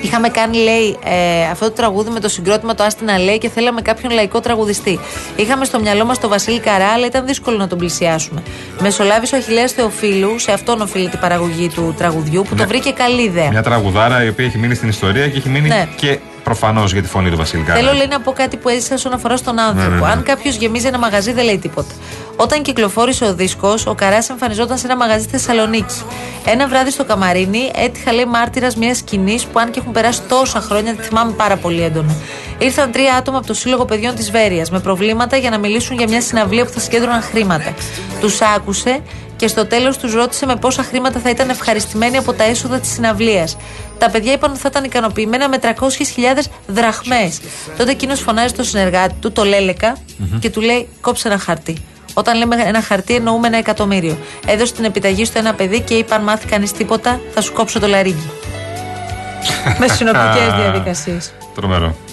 Είχαμε 0.00 0.28
κάνει, 0.28 0.56
λέει, 0.56 0.96
ε, 1.04 1.50
αυτό 1.50 1.64
το 1.64 1.70
τραγούδι 1.72 2.10
με 2.10 2.20
το 2.20 2.28
συγκρότημα 2.28 2.74
το 2.74 2.82
Άστινα 2.84 3.18
λέει 3.18 3.38
και 3.38 3.48
θέλαμε 3.48 3.80
κάποιον 3.82 4.12
λαϊκό 4.12 4.40
τραγουδιστή. 4.40 4.98
Είχαμε 5.36 5.64
στο 5.64 5.80
μυαλό 5.80 6.04
μας 6.04 6.18
τον 6.20 6.30
Βασίλη 6.30 6.60
Καρά, 6.60 6.86
αλλά 6.88 7.06
ήταν 7.06 7.26
δύσκολο 7.26 7.56
να 7.56 7.66
τον 7.66 7.78
πλησιάσουμε. 7.78 8.42
Μεσολάβησε 8.80 9.34
ο 9.34 9.38
Αχηλέα 9.38 9.66
Θεοφίλου, 9.66 10.38
σε 10.38 10.52
αυτόν 10.52 10.80
οφείλεται 10.80 11.16
η 11.16 11.20
παραγωγή 11.20 11.68
του 11.68 11.94
τραγουδιού, 11.98 12.42
που 12.42 12.54
Ναι. 12.54 12.60
το 12.60 12.68
βρήκε 12.68 12.90
καλή 12.90 13.22
ιδέα. 13.22 13.48
Μια 13.50 13.62
τραγουδάρα 13.62 14.24
η 14.24 14.28
οποία 14.28 14.44
έχει 14.44 14.58
μείνει 14.58 14.74
στην 14.74 14.88
ιστορία 14.88 15.28
και 15.28 15.36
έχει 15.38 15.48
μείνει 15.48 15.68
Ναι. 15.68 15.88
και 15.96 16.18
προφανώς 16.48 16.92
για 16.92 17.02
τη 17.02 17.08
φωνή 17.08 17.30
του 17.30 17.36
Βασιλικά. 17.36 17.74
Θέλω 17.74 17.92
λέει 17.92 18.06
να 18.06 18.20
πω 18.20 18.32
κάτι 18.32 18.56
που 18.56 18.68
έζησα 18.68 18.94
όσον 18.94 19.12
αφορά 19.12 19.36
στον 19.36 19.58
άνθρωπο. 19.58 19.88
Ναι, 19.88 19.94
ναι, 19.94 20.06
ναι. 20.06 20.12
Αν 20.12 20.22
κάποιος 20.22 20.56
γεμίζει 20.56 20.86
ένα 20.86 20.98
μαγαζί, 20.98 21.32
δεν 21.32 21.44
λέει 21.44 21.58
τίποτα. 21.58 21.94
Όταν 22.36 22.62
κυκλοφόρησε 22.62 23.24
ο 23.24 23.34
δίσκος, 23.34 23.86
ο 23.86 23.94
Καράς 23.94 24.28
εμφανιζόταν 24.30 24.78
σε 24.78 24.86
ένα 24.86 24.96
μαγαζί 24.96 25.22
στη 25.22 25.30
Θεσσαλονίκη. 25.30 25.94
Ένα 26.44 26.68
βράδυ 26.68 26.90
στο 26.90 27.04
καμαρίνι 27.04 27.70
έτυχα 27.74 28.12
λέει 28.12 28.24
μάρτυρας 28.24 28.76
μιας 28.76 28.96
σκηνής 28.96 29.44
που, 29.44 29.58
αν 29.58 29.70
και 29.70 29.78
έχουν 29.80 29.92
περάσει 29.92 30.20
τόσα 30.28 30.60
χρόνια, 30.60 30.94
τη 30.94 31.02
θυμάμαι 31.02 31.32
πάρα 31.32 31.56
πολύ 31.56 31.82
έντονα. 31.82 32.14
Ήρθαν 32.58 32.90
τρία 32.90 33.14
άτομα 33.14 33.38
από 33.38 33.46
το 33.46 33.54
Σύλλογο 33.54 33.84
Παιδιών 33.84 34.14
της 34.14 34.30
Βέρειας 34.30 34.70
με 34.70 34.80
προβλήματα 34.80 35.36
για 35.36 35.50
να 35.50 35.58
μιλήσουν 35.58 35.96
για 35.96 36.08
μια 36.08 36.20
συναυλία 36.20 36.64
που 36.64 36.70
θα 36.70 36.80
συγκέντρωναν 36.80 37.22
χρήματα. 37.22 37.74
Τους 38.20 38.40
άκουσε 38.56 39.00
και 39.38 39.48
στο 39.48 39.66
τέλος 39.66 39.98
τους 39.98 40.14
ρώτησε 40.14 40.46
με 40.46 40.56
πόσα 40.56 40.82
χρήματα 40.82 41.20
θα 41.20 41.30
ήταν 41.30 41.48
ευχαριστημένοι 41.50 42.16
από 42.16 42.32
τα 42.32 42.44
έσοδα 42.44 42.78
της 42.78 42.90
συναυλίας. 42.90 43.56
Τα 43.98 44.10
παιδιά 44.10 44.32
είπαν 44.32 44.50
ότι 44.50 44.60
θα 44.60 44.68
ήταν 44.70 44.84
ικανοποιημένα 44.84 45.48
με 45.48 45.58
300.000 45.62 45.68
δραχμές. 46.66 47.40
Τότε 47.76 47.90
εκείνος 47.90 48.20
φωνάζει 48.20 48.54
τον 48.54 48.64
συνεργάτη 48.64 49.14
του, 49.20 49.32
το 49.32 49.44
λελεκα 49.44 49.96
και 50.40 50.50
του 50.50 50.60
λέει: 50.60 50.88
Κόψε 51.00 51.28
ένα 51.28 51.38
χαρτί. 51.38 51.76
Όταν 52.14 52.36
λέμε 52.36 52.56
ένα 52.64 52.82
χαρτί, 52.82 53.14
εννοούμε 53.14 53.46
ένα 53.46 53.56
εκατομμύριο. 53.56 54.18
Έδωσε 54.46 54.72
την 54.72 54.84
επιταγή 54.84 55.24
στο 55.24 55.38
ένα 55.38 55.54
παιδί 55.54 55.80
και 55.80 55.94
είπε: 55.94 56.14
Αν 56.14 56.22
μάθει 56.22 56.46
κανείς 56.46 56.72
τίποτα, 56.72 57.20
θα 57.34 57.40
σου 57.40 57.52
κόψω 57.52 57.80
το 57.80 57.86
λαρίγκι. 57.86 58.30
με 59.80 59.88
συνοπτικές 59.88 60.54
διαδικασίες. 60.56 61.32
Τρομερό. 61.54 62.07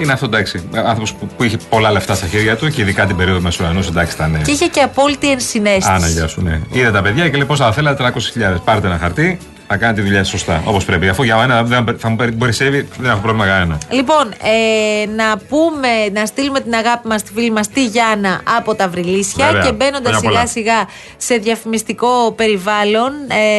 Είναι 0.00 0.12
αυτό 0.12 0.26
εντάξει. 0.26 0.68
Άνθρωπος 0.74 1.12
που, 1.14 1.26
που 1.36 1.44
είχε 1.44 1.56
πολλά 1.68 1.90
λεφτά 1.92 2.14
στα 2.14 2.26
χέρια 2.26 2.56
του 2.56 2.68
και 2.70 2.80
ειδικά 2.80 3.06
την 3.06 3.16
περίοδο 3.16 3.40
Μεσουρανού, 3.40 3.84
εντάξει 3.88 4.14
ήταν. 4.14 4.42
Και 4.42 4.50
είχε 4.50 4.66
και 4.66 4.80
απόλυτη 4.80 5.30
ενσυναίσθηση. 5.30 5.90
Άνα, 5.90 6.08
γεια 6.08 6.26
σου, 6.26 6.42
ναι. 6.42 6.60
Είδε 6.72 6.90
τα 6.90 7.02
παιδιά 7.02 7.28
και 7.28 7.36
λέει 7.36 7.46
πόσα 7.46 7.64
θα 7.64 7.72
θέλατε, 7.72 8.12
300.000. 8.54 8.56
Πάρτε 8.64 8.86
ένα 8.86 8.98
χαρτί, 8.98 9.38
θα 9.66 9.76
κάνετε 9.76 10.00
τη 10.00 10.06
δουλειά 10.06 10.22
σας 10.24 10.28
σωστά. 10.28 10.62
Όπως 10.64 10.84
πρέπει. 10.84 11.08
Αφού 11.08 11.22
για 11.22 11.36
μένα 11.36 11.62
δεν 11.62 11.96
θα 11.98 12.08
μου 12.08 12.16
περισσεύει, 12.38 12.88
δεν 12.98 13.10
έχω 13.10 13.20
πρόβλημα 13.20 13.46
κανένα. 13.46 13.78
Λοιπόν, 13.90 14.24
ε, 14.42 15.06
να 15.06 15.36
πούμε, 15.48 15.88
να 16.12 16.26
στείλουμε 16.26 16.60
την 16.60 16.74
αγάπη 16.74 17.08
μας 17.08 17.20
στη 17.20 17.32
φίλη 17.32 17.50
μας 17.50 17.68
τη 17.68 17.84
Γιάννα 17.86 18.40
από 18.56 18.74
τα 18.74 18.88
Βρυλίσια 18.88 19.46
Βέβαια. 19.46 19.62
και 19.62 19.72
μπαίνοντας 19.72 20.16
Χρόνια 20.16 20.18
σιγά 20.20 20.30
πολλά. 20.30 20.46
σιγά 20.46 20.88
σε 21.16 21.34
διαφημιστικό 21.34 22.32
περιβάλλον, 22.36 23.12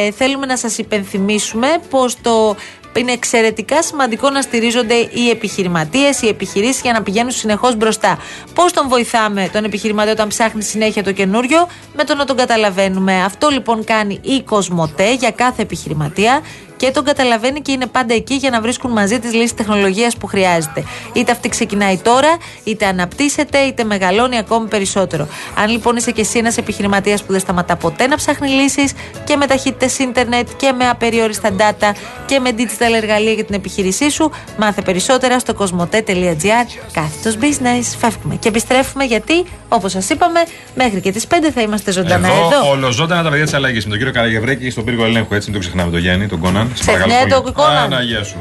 ε, 0.06 0.10
θέλουμε 0.10 0.46
να 0.46 0.56
σας 0.56 0.78
υπενθυμίσουμε 0.78 1.68
πως 1.90 2.16
το 2.22 2.56
είναι 3.00 3.12
εξαιρετικά 3.12 3.82
σημαντικό 3.82 4.30
να 4.30 4.42
στηρίζονται 4.42 4.94
οι 4.94 5.30
επιχειρηματίες, 5.30 6.22
οι 6.22 6.28
επιχειρήσεις 6.28 6.80
για 6.82 6.92
να 6.92 7.02
πηγαίνουν 7.02 7.30
συνεχώς 7.30 7.76
μπροστά. 7.76 8.18
Πώς 8.54 8.72
τον 8.72 8.88
βοηθάμε 8.88 9.48
τον 9.52 9.64
επιχειρηματία 9.64 10.12
όταν 10.12 10.28
ψάχνει 10.28 10.62
συνέχεια 10.62 11.02
το 11.02 11.12
καινούριο, 11.12 11.68
με 11.96 12.04
το 12.04 12.14
να 12.14 12.24
τον 12.24 12.36
καταλαβαίνουμε. 12.36 13.22
Αυτό 13.22 13.48
λοιπόν 13.48 13.84
κάνει 13.84 14.20
η 14.22 14.42
Κοσμοτέ 14.42 15.14
για 15.14 15.30
κάθε 15.30 15.62
επιχειρηματία 15.62 16.40
και 16.82 16.90
τον 16.90 17.04
καταλαβαίνει 17.04 17.60
και 17.60 17.72
είναι 17.72 17.86
πάντα 17.86 18.14
εκεί 18.14 18.34
για 18.34 18.50
να 18.50 18.60
βρίσκουν 18.60 18.90
μαζί 18.90 19.18
τις 19.18 19.32
λύσεις 19.32 19.54
τεχνολογίας 19.54 20.16
που 20.16 20.26
χρειάζεται. 20.26 20.84
Είτε 21.12 21.32
αυτή 21.32 21.48
ξεκινάει 21.48 21.98
τώρα, 21.98 22.36
είτε 22.64 22.86
αναπτύσσεται, 22.86 23.58
είτε 23.58 23.84
μεγαλώνει 23.84 24.38
ακόμη 24.38 24.68
περισσότερο. 24.68 25.28
Αν 25.58 25.70
λοιπόν 25.70 25.96
είσαι 25.96 26.10
και 26.10 26.20
εσύ 26.20 26.38
ένας 26.38 26.56
επιχειρηματίας 26.56 27.22
που 27.22 27.32
δεν 27.32 27.40
σταματά 27.40 27.76
ποτέ 27.76 28.06
να 28.06 28.16
ψάχνει 28.16 28.48
λύσεις 28.48 28.92
και 29.24 29.36
με 29.36 29.46
ταχύτητες 29.46 29.98
ίντερνετ 29.98 30.48
και 30.56 30.72
με 30.72 30.88
απεριόριστα 30.88 31.50
data 31.58 31.92
και 32.26 32.40
με 32.40 32.50
digital 32.56 32.92
εργαλεία 32.96 33.32
για 33.32 33.44
την 33.44 33.54
επιχείρησή 33.54 34.10
σου, 34.10 34.30
μάθε 34.58 34.82
περισσότερα 34.82 35.38
στο 35.38 35.54
κοσμοτέ.gr 35.54 36.66
κάθετος 36.92 37.36
business. 37.40 37.96
Φεύγουμε 37.98 38.36
και 38.36 38.48
επιστρέφουμε 38.48 39.04
γιατί, 39.04 39.44
όπως 39.68 39.92
σας 39.92 40.10
είπαμε, 40.10 40.40
μέχρι 40.74 41.00
και 41.00 41.12
τις 41.12 41.26
5 41.26 41.34
θα 41.54 41.60
είμαστε 41.60 41.92
ζωντανά 41.92 42.28
εδώ. 42.28 42.46
Εδώ, 42.46 42.70
ολοζώντανα 42.70 43.22
τα 43.22 43.28
παιδιά 43.28 43.44
της 43.44 43.54
αλλαγής 43.54 43.84
με 43.84 43.90
τον 43.90 43.98
κύριο 43.98 44.12
Καραγευρέκη 44.12 44.70
στον 44.70 44.84
πύργο 44.84 45.04
ελέγχου. 45.04 45.34
Έτσι, 45.34 45.50
μην 45.50 45.60
το 45.60 45.64
ξεχνάμε 45.64 45.90
τον 45.90 46.00
Γιάννη, 46.00 46.26
τον 46.26 46.40
Κόναν. 46.40 46.71
Σε 46.74 46.82
Ξεχνιέται 46.82 47.12
παρακαλώ 47.12 47.36
ο 47.36 47.42
πολύ. 47.42 47.54
Κόναν. 47.54 47.76
Άνα, 47.76 48.02
γεια 48.02 48.24
σου. 48.24 48.36